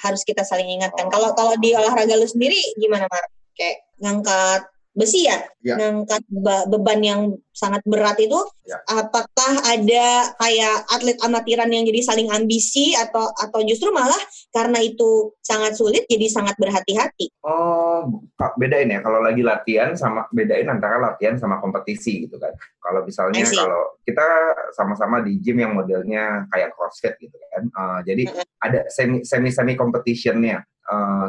harus 0.00 0.22
kita 0.24 0.40
saling 0.46 0.80
ingatkan. 0.80 1.12
Kalau 1.12 1.36
kalau 1.36 1.52
di 1.60 1.76
olahraga 1.76 2.16
lu 2.16 2.24
sendiri 2.24 2.56
gimana 2.80 3.04
Mar? 3.10 3.24
Kayak 3.52 3.76
ngangkat 4.00 4.62
besi 4.90 5.22
ya, 5.30 5.38
Ya. 5.62 5.78
ngangkat 5.78 6.26
ba- 6.34 6.66
beban 6.66 6.98
yang 6.98 7.20
sangat 7.54 7.78
berat 7.86 8.18
itu, 8.18 8.36
Ya. 8.66 8.82
apakah 8.90 9.62
ada 9.62 10.34
kayak 10.34 10.76
atlet 10.90 11.14
amatiran 11.22 11.70
yang 11.70 11.86
jadi 11.86 12.02
saling 12.02 12.26
ambisi 12.26 12.98
atau 12.98 13.30
atau 13.38 13.60
justru 13.62 13.94
malah 13.94 14.18
karena 14.50 14.82
itu 14.82 15.30
sangat 15.46 15.78
sulit 15.78 16.10
jadi 16.10 16.26
sangat 16.26 16.58
berhati-hati? 16.58 17.30
Oh, 17.46 18.26
bedain 18.58 18.90
ya. 18.90 18.98
Kalau 18.98 19.22
lagi 19.22 19.46
latihan 19.46 19.94
sama 19.94 20.26
bedain 20.34 20.66
antara 20.66 20.98
latihan 20.98 21.38
sama 21.38 21.62
kompetisi 21.62 22.26
gitu 22.26 22.36
kan. 22.42 22.50
Kalau 22.82 23.06
misalnya 23.06 23.46
kalau 23.46 23.94
kita 24.02 24.26
sama-sama 24.74 25.22
di 25.22 25.38
gym 25.38 25.62
yang 25.62 25.72
modelnya 25.78 26.50
kayak 26.50 26.74
CrossFit 26.74 27.14
gitu 27.22 27.36
kan. 27.54 27.62
Eh, 27.70 27.98
jadi 28.10 28.22
Mm-mm. 28.26 28.46
ada 28.58 28.80
semi 28.90 29.22
semi 29.22 29.54
semi 29.54 29.78
competitionnya, 29.78 30.66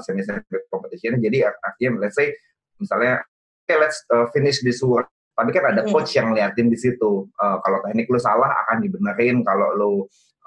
semi 0.01 0.25
semi 0.25 0.41
competition. 0.65 1.21
Jadi 1.21 1.45
artinya 1.45 2.01
let's 2.09 2.17
say 2.17 2.33
misalnya 2.81 3.21
okay, 3.71 3.79
let's 3.79 4.03
uh, 4.11 4.27
finish 4.35 4.59
this 4.59 4.83
work. 4.83 5.07
Tapi 5.31 5.49
kan 5.55 5.63
ada 5.71 5.81
Mm-mm. 5.87 5.95
coach 5.95 6.11
yang 6.13 6.35
liatin 6.35 6.67
di 6.67 6.75
situ. 6.75 7.25
Eh, 7.33 7.57
kalau 7.63 7.79
teknik 7.87 8.11
lu 8.11 8.19
salah 8.19 8.51
akan 8.67 8.83
dibenerin. 8.83 9.41
Kalau 9.41 9.73
lu 9.73 9.91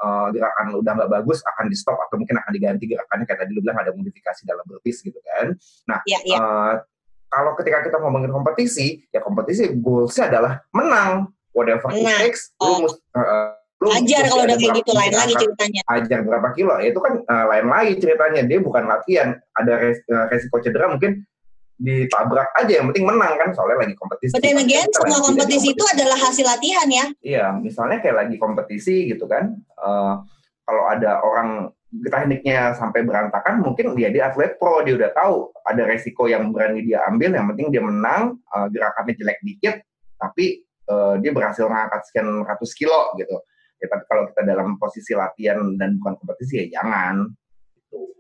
uh, 0.04 0.28
gerakan 0.28 0.76
lu 0.76 0.84
udah 0.84 0.92
nggak 0.92 1.10
bagus 1.10 1.40
akan 1.42 1.72
di 1.72 1.76
stop 1.76 1.96
atau 1.98 2.20
mungkin 2.20 2.36
akan 2.36 2.52
diganti 2.52 2.84
gerakannya 2.92 3.24
kayak 3.24 3.40
tadi 3.42 3.50
lu 3.56 3.64
bilang 3.64 3.80
ada 3.80 3.90
modifikasi 3.96 4.44
dalam 4.44 4.62
burpees 4.68 5.00
gitu 5.00 5.16
kan. 5.24 5.56
Nah, 5.88 5.98
Ya, 6.04 6.20
ya. 6.22 6.36
eh, 6.36 6.72
kalau 7.26 7.56
ketika 7.58 7.82
kita 7.82 7.96
ngomongin 7.98 8.30
kompetisi, 8.30 9.02
ya 9.10 9.24
kompetisi 9.24 9.72
goalsnya 9.74 10.30
adalah 10.30 10.52
menang. 10.70 11.32
Whatever 11.56 11.90
it 11.90 12.02
Menang. 12.04 12.20
takes, 12.30 12.50
lu 12.58 12.66
Oh. 12.66 12.78
mus- 12.86 13.00
eh, 13.14 13.50
lu 13.82 13.88
Ajar 13.90 14.22
kalau 14.26 14.44
udah 14.46 14.56
kayak 14.56 14.74
gitu 14.80 14.90
lain 14.96 15.12
lagi 15.12 15.34
ceritanya. 15.36 15.80
ajar 15.92 16.18
berapa 16.24 16.48
kilo 16.56 16.72
ya 16.80 16.88
itu 16.88 17.00
kan 17.04 17.14
eh, 17.20 17.44
lain 17.52 17.66
lagi 17.68 17.92
ceritanya 18.00 18.40
dia 18.46 18.58
bukan 18.62 18.84
latihan 18.86 19.28
ada 19.52 19.72
res- 19.76 20.06
eh, 20.08 20.24
resiko 20.32 20.56
cedera 20.62 20.88
mungkin 20.88 21.20
ditabrak 21.74 22.54
aja 22.54 22.78
yang 22.78 22.86
penting 22.90 23.06
menang 23.06 23.34
kan 23.34 23.50
soalnya 23.50 23.82
lagi 23.82 23.98
kompetisi 23.98 24.30
But 24.30 24.46
then 24.46 24.62
again, 24.62 24.86
semua 24.94 25.18
lagi 25.18 25.26
kompetisi 25.26 25.66
jadi 25.66 25.74
itu 25.74 25.84
adalah 25.90 26.18
hasil 26.22 26.44
latihan 26.46 26.88
ya. 26.88 27.06
iya 27.20 27.46
misalnya 27.50 27.98
kayak 27.98 28.16
lagi 28.26 28.36
kompetisi 28.38 29.10
gitu 29.10 29.26
kan 29.26 29.58
eh, 29.58 30.14
kalau 30.64 30.84
ada 30.86 31.18
orang 31.20 31.74
tekniknya 31.94 32.74
sampai 32.74 33.06
berantakan 33.06 33.62
mungkin 33.62 33.94
dia 33.94 34.10
dia 34.10 34.30
atlet 34.30 34.58
pro 34.58 34.82
dia 34.82 34.98
udah 34.98 35.10
tahu 35.14 35.50
ada 35.66 35.82
resiko 35.86 36.26
yang 36.26 36.50
berani 36.50 36.82
dia 36.82 37.06
ambil 37.06 37.34
yang 37.34 37.46
penting 37.50 37.74
dia 37.74 37.82
menang 37.82 38.38
eh, 38.38 38.66
gerakannya 38.70 39.14
jelek 39.18 39.38
dikit 39.42 39.76
tapi 40.18 40.62
eh, 40.62 41.14
dia 41.18 41.30
berhasil 41.34 41.66
mengangkat 41.66 42.06
sekian 42.06 42.46
ratus 42.46 42.70
kilo 42.78 43.18
gitu 43.18 43.34
ya 43.82 43.86
tapi 43.90 44.02
kalau 44.06 44.22
kita 44.30 44.42
dalam 44.46 44.68
posisi 44.78 45.12
latihan 45.12 45.58
dan 45.74 45.98
bukan 45.98 46.14
kompetisi 46.22 46.62
ya 46.62 46.80
jangan 46.80 47.28
gitu. 47.76 48.14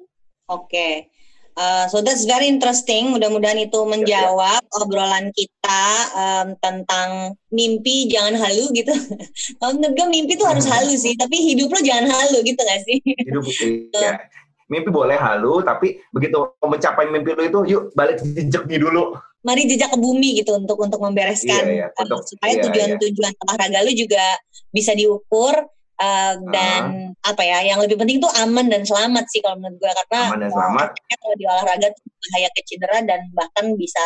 Oke. 0.50 1.08
Uh, 1.54 1.86
so 1.86 2.02
that's 2.02 2.26
very 2.26 2.50
interesting. 2.50 3.14
Mudah-mudahan 3.14 3.62
itu 3.62 3.78
menjawab 3.86 4.58
obrolan 4.74 5.30
kita 5.30 5.82
um, 6.14 6.48
tentang 6.58 7.38
mimpi 7.54 8.10
jangan 8.10 8.34
halu 8.34 8.74
gitu. 8.74 8.90
Kalau 9.62 9.78
menurut 9.78 9.94
gue 9.94 10.06
mimpi 10.10 10.34
tuh 10.34 10.50
harus 10.50 10.66
halu 10.66 10.98
sih, 10.98 11.14
tapi 11.14 11.38
hidup 11.38 11.70
lo 11.70 11.78
jangan 11.78 12.10
halu 12.10 12.42
gitu 12.42 12.58
gak 12.58 12.82
sih? 12.82 12.98
hidup 13.30 13.46
ya. 13.94 14.18
mimpi 14.66 14.88
boleh 14.90 15.14
halu 15.14 15.60
tapi 15.60 16.00
begitu 16.10 16.40
mau 16.40 16.68
mencapai 16.72 17.06
mimpi 17.06 17.36
lu 17.36 17.42
itu 17.46 17.60
yuk 17.68 17.82
balik 17.92 18.18
jejeknya 18.24 18.80
dulu 18.80 19.12
Mari 19.44 19.68
jejak 19.68 19.92
ke 19.92 19.98
bumi 20.00 20.40
gitu 20.40 20.56
untuk 20.56 20.80
untuk 20.80 21.04
membereskan 21.04 21.68
Iya, 21.68 21.84
iya, 21.84 21.86
uh, 21.92 22.00
untuk- 22.00 22.24
supaya 22.24 22.56
iya, 22.56 22.62
tujuan-tujuan 22.64 23.32
olahraga 23.44 23.84
lu 23.84 23.92
juga 23.92 24.24
bisa 24.72 24.96
diukur 24.96 25.52
uh, 26.00 26.34
dan 26.50 27.14
apa 27.22 27.42
ya 27.42 27.58
yang 27.74 27.78
lebih 27.82 27.96
penting 27.98 28.18
tuh 28.18 28.30
aman 28.40 28.66
dan 28.68 28.82
selamat 28.82 29.24
sih 29.30 29.40
kalau 29.40 29.58
menurut 29.58 29.78
gue 29.78 29.90
karena 29.90 30.20
Aman 30.30 30.40
dan 30.42 30.50
uh, 30.50 30.54
selamat. 30.54 30.88
kalau 31.22 31.36
di 31.38 31.44
olahraga 31.46 31.88
tuh 31.92 32.04
bahaya 32.04 32.48
ke 32.54 32.60
cedera 32.66 32.98
dan 33.04 33.20
bahkan 33.32 33.74
bisa 33.76 34.02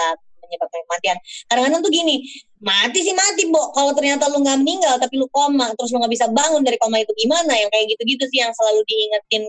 menyebabkan 0.49 0.81
kematian. 0.89 1.19
Kadang-kadang 1.45 1.81
tuh 1.85 1.93
gini, 1.93 2.25
mati 2.65 3.05
sih 3.05 3.13
mati, 3.13 3.45
Bo. 3.53 3.69
Kalau 3.77 3.93
ternyata 3.93 4.33
lu 4.33 4.41
nggak 4.41 4.59
meninggal 4.65 4.97
tapi 4.97 5.21
lu 5.21 5.29
koma, 5.29 5.69
terus 5.77 5.93
lu 5.93 6.01
nggak 6.01 6.13
bisa 6.17 6.27
bangun 6.33 6.65
dari 6.65 6.81
koma 6.81 6.97
itu 7.05 7.13
gimana? 7.21 7.53
Yang 7.53 7.71
kayak 7.77 7.87
gitu-gitu 7.93 8.25
sih 8.33 8.41
yang 8.41 8.53
selalu 8.57 8.81
diingetin. 8.89 9.45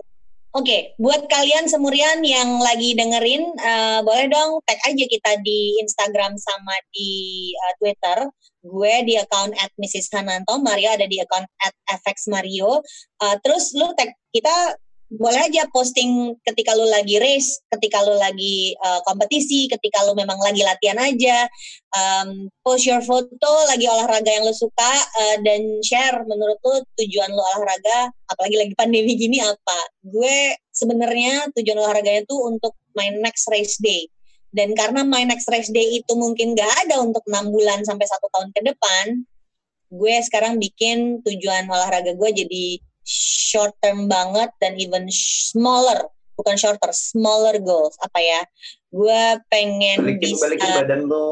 Oke, 0.49 0.97
buat 0.97 1.29
kalian 1.29 1.69
semurian 1.69 2.25
yang 2.25 2.57
lagi 2.57 2.97
dengerin, 2.97 3.53
eh, 3.53 4.01
boleh 4.01 4.25
dong 4.33 4.57
tag 4.65 4.81
aja 4.81 5.05
kita 5.05 5.37
di 5.45 5.77
Instagram 5.77 6.33
sama 6.41 6.73
di 6.89 7.53
eh, 7.53 7.73
Twitter. 7.77 8.25
Gue 8.65 9.05
di 9.05 9.13
account 9.13 9.53
at 9.61 9.69
Mrs. 9.77 10.09
Hananto, 10.09 10.57
Mario 10.57 10.89
ada 10.89 11.05
di 11.05 11.21
account 11.21 11.45
at 11.61 11.77
FX 12.01 12.33
Mario. 12.33 12.81
Eh, 13.21 13.35
terus 13.45 13.77
lu 13.77 13.93
tag 13.93 14.09
kita 14.33 14.73
boleh 15.09 15.41
aja 15.49 15.65
posting 15.73 16.37
ketika 16.45 16.77
lu 16.77 16.85
lagi 16.85 17.17
race, 17.17 17.65
ketika 17.73 18.05
lu 18.05 18.13
lagi 18.13 18.77
uh, 18.77 19.01
kompetisi, 19.01 19.65
ketika 19.65 20.05
lu 20.05 20.13
memang 20.13 20.37
lagi 20.37 20.61
latihan 20.61 21.01
aja, 21.01 21.49
um, 21.97 22.45
post 22.61 22.85
your 22.85 23.01
foto 23.01 23.51
lagi 23.65 23.89
olahraga 23.89 24.29
yang 24.29 24.45
lu 24.45 24.53
suka 24.53 24.93
uh, 24.93 25.35
dan 25.41 25.81
share 25.81 26.21
menurut 26.29 26.61
lu 26.61 26.85
tujuan 27.01 27.33
lu 27.33 27.41
olahraga, 27.41 28.13
apalagi 28.29 28.55
lagi 28.61 28.73
pandemi 28.77 29.17
gini 29.17 29.41
apa? 29.41 29.79
Gue 30.05 30.53
sebenarnya 30.69 31.49
tujuan 31.57 31.81
olahraganya 31.81 32.29
tuh 32.29 32.45
untuk 32.45 32.77
my 32.93 33.09
next 33.17 33.49
race 33.49 33.81
day. 33.81 34.05
Dan 34.53 34.77
karena 34.77 35.01
my 35.01 35.25
next 35.25 35.49
race 35.49 35.73
day 35.73 36.01
itu 36.01 36.13
mungkin 36.17 36.53
gak 36.53 36.69
ada 36.85 37.01
untuk 37.01 37.21
enam 37.29 37.49
bulan 37.49 37.81
sampai 37.85 38.05
satu 38.05 38.29
tahun 38.33 38.49
ke 38.53 38.61
depan, 38.73 39.25
gue 39.89 40.15
sekarang 40.21 40.61
bikin 40.61 41.25
tujuan 41.25 41.65
olahraga 41.65 42.13
gue 42.13 42.29
jadi 42.29 42.65
short 43.09 43.73
term 43.81 44.05
banget 44.05 44.53
dan 44.61 44.77
even 44.77 45.09
smaller 45.09 46.05
bukan 46.37 46.55
shorter 46.55 46.93
smaller 46.93 47.57
goals. 47.59 47.97
Apa 47.99 48.21
ya? 48.21 48.41
Gue 48.93 49.21
pengen 49.51 50.05
balikin 50.05 50.37
bisa 50.37 50.45
balikin 50.45 50.71
badan 50.77 51.01
lu 51.09 51.29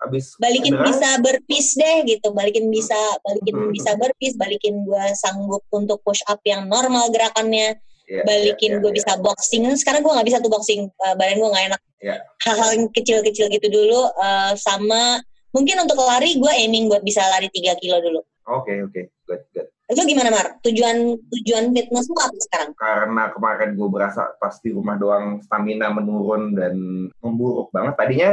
habis 0.00 0.32
balikin 0.40 0.72
cedera. 0.74 0.86
bisa 0.88 1.08
berpis 1.20 1.68
deh 1.76 1.96
gitu. 2.08 2.28
Balikin 2.32 2.66
bisa 2.72 2.98
balikin 3.22 3.54
Hmm. 3.54 3.70
bisa 3.70 3.90
berpis 4.00 4.34
balikin 4.40 4.82
gue 4.82 5.04
sanggup 5.14 5.62
untuk 5.70 6.00
push 6.02 6.24
up 6.26 6.40
yang 6.48 6.66
normal 6.66 7.12
gerakannya. 7.14 7.76
Iya, 8.10 8.26
balikin 8.26 8.72
iya, 8.74 8.80
gue 8.82 8.90
iya, 8.90 8.98
bisa 8.98 9.12
boxing. 9.22 9.62
Sekarang 9.78 10.02
gue 10.02 10.10
nggak 10.10 10.26
bisa 10.26 10.42
tuh 10.42 10.50
boxing 10.50 10.90
uh, 11.06 11.14
badan 11.14 11.38
gue 11.38 11.50
nggak 11.52 11.66
enak. 11.70 11.82
Iya. 12.00 12.16
hal-hal 12.48 12.70
yang 12.80 12.88
kecil-kecil 12.96 13.52
gitu 13.52 13.68
dulu 13.68 14.08
uh, 14.16 14.56
sama 14.56 15.20
mungkin 15.52 15.84
untuk 15.84 16.00
lari 16.00 16.40
gue 16.40 16.48
aiming 16.48 16.88
buat 16.88 17.04
bisa 17.04 17.20
lari 17.28 17.52
3 17.52 17.76
kilo 17.76 18.00
dulu. 18.00 18.20
Oke 18.48 18.72
oke. 18.88 19.12
Good 19.28 19.44
good 19.52 19.68
lu 19.90 20.06
gimana 20.06 20.30
Mar? 20.30 20.46
Tujuan 20.62 21.18
tujuan 21.18 21.64
fitness 21.74 22.06
lu 22.06 22.14
apa 22.14 22.38
sekarang? 22.38 22.70
karena 22.78 23.22
kemarin 23.34 23.70
gue 23.74 23.88
berasa 23.90 24.22
pas 24.38 24.54
di 24.62 24.70
rumah 24.70 24.94
doang 24.94 25.42
stamina 25.42 25.90
menurun 25.90 26.54
dan 26.54 26.74
memburuk 27.18 27.74
banget. 27.74 27.98
Tadinya 27.98 28.30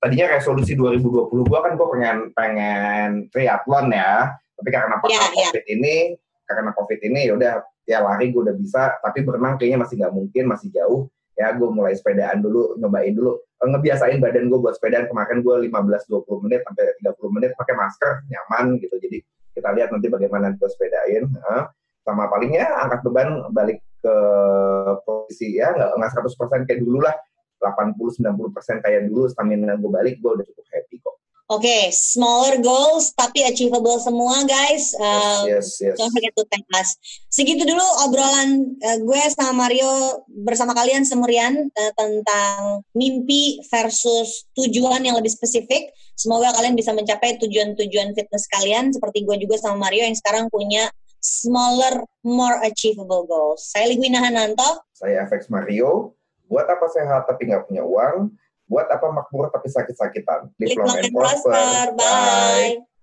tadinya 0.00 0.26
resolusi 0.36 0.72
2020 0.76 1.28
gue 1.28 1.58
kan 1.60 1.72
gue 1.76 1.88
pengen 1.92 2.18
pengen 2.32 3.10
triathlon 3.28 3.92
ya. 3.92 4.32
Tapi 4.54 4.68
karena 4.72 4.96
iya. 5.04 5.20
covid 5.50 5.64
ini 5.68 5.96
karena 6.44 6.70
covid 6.72 7.00
ini 7.04 7.20
ya 7.28 7.32
udah 7.36 7.54
ya 7.84 7.98
lari 8.00 8.32
gue 8.32 8.40
udah 8.40 8.56
bisa. 8.56 8.96
Tapi 9.04 9.20
berenang 9.22 9.60
kayaknya 9.60 9.84
masih 9.84 9.94
nggak 10.00 10.14
mungkin 10.14 10.44
masih 10.48 10.68
jauh. 10.72 11.12
Ya 11.34 11.50
gue 11.52 11.68
mulai 11.68 11.92
sepedaan 11.92 12.40
dulu 12.40 12.78
nyobain 12.80 13.12
dulu. 13.12 13.36
Eh, 13.36 13.68
ngebiasain 13.68 14.22
badan 14.22 14.48
gue 14.48 14.58
buat 14.58 14.78
sepedaan. 14.78 15.10
Kemarin 15.10 15.44
gue 15.44 15.68
15-20 15.68 16.44
menit 16.48 16.60
sampai 16.64 16.94
30 17.02 17.34
menit 17.36 17.50
pakai 17.58 17.74
masker 17.76 18.12
nyaman 18.30 18.78
gitu. 18.80 18.96
Jadi 19.02 19.18
kita 19.54 19.70
lihat 19.72 19.88
nanti 19.94 20.10
bagaimana 20.10 20.52
gue 20.52 20.68
sepedain 20.68 21.24
Heeh. 21.30 21.62
sama 22.04 22.28
palingnya 22.28 22.68
angkat 22.84 23.00
beban 23.06 23.48
balik 23.54 23.80
ke 24.04 24.16
posisi 25.08 25.56
ya 25.56 25.72
nggak 25.72 25.90
nggak 25.96 26.10
100% 26.28 26.68
kayak 26.68 26.80
dulu 26.84 27.00
lah 27.00 27.16
80-90% 27.62 28.84
kayak 28.84 29.08
dulu 29.08 29.24
stamina 29.30 29.80
gue 29.80 29.88
balik 29.88 30.20
gue 30.20 30.30
udah 30.36 30.44
cukup 30.44 30.66
happy 30.74 31.00
kok 31.00 31.16
Oke, 31.44 31.68
okay, 31.68 31.82
smaller 31.92 32.56
goals 32.64 33.12
tapi 33.12 33.44
achievable 33.44 34.00
semua 34.00 34.48
guys. 34.48 34.96
Um, 34.96 35.44
yes, 35.44 35.76
yes, 35.76 35.92
yes. 35.92 35.96
Don't 36.00 36.08
forget 36.08 36.32
to 36.40 36.44
thank 36.48 36.64
us. 36.72 36.96
Segitu 37.28 37.68
dulu 37.68 37.84
obrolan 38.00 38.72
uh, 38.80 38.98
gue 39.04 39.20
sama 39.28 39.52
Mario 39.52 40.24
bersama 40.32 40.72
kalian 40.72 41.04
semurian 41.04 41.68
uh, 41.68 41.92
tentang 42.00 42.80
mimpi 42.96 43.60
versus 43.68 44.48
tujuan 44.56 45.04
yang 45.04 45.20
lebih 45.20 45.36
spesifik. 45.36 45.92
Semoga 46.16 46.48
kalian 46.56 46.80
bisa 46.80 46.96
mencapai 46.96 47.36
tujuan-tujuan 47.36 48.16
fitness 48.16 48.48
kalian 48.48 48.96
seperti 48.96 49.28
gue 49.28 49.36
juga 49.44 49.60
sama 49.60 49.92
Mario 49.92 50.08
yang 50.08 50.16
sekarang 50.16 50.48
punya 50.48 50.88
smaller, 51.20 52.08
more 52.24 52.56
achievable 52.64 53.28
goals. 53.28 53.68
Saya 53.68 53.92
Ligwina 53.92 54.24
Hananto. 54.24 54.80
Saya 54.96 55.28
FX 55.28 55.52
Mario. 55.52 56.16
Buat 56.48 56.72
apa 56.72 56.88
sehat 56.88 57.28
tapi 57.28 57.52
nggak 57.52 57.68
punya 57.68 57.84
uang? 57.84 58.32
Buat 58.64 58.88
apa 58.88 59.06
makmur 59.12 59.52
tapi 59.52 59.68
sakit-sakitan? 59.68 60.52
Live 60.56 60.76
long 60.80 60.96
and 60.96 61.12
prosper. 61.12 61.52
Bye. 61.52 61.92
Bye. 61.98 62.93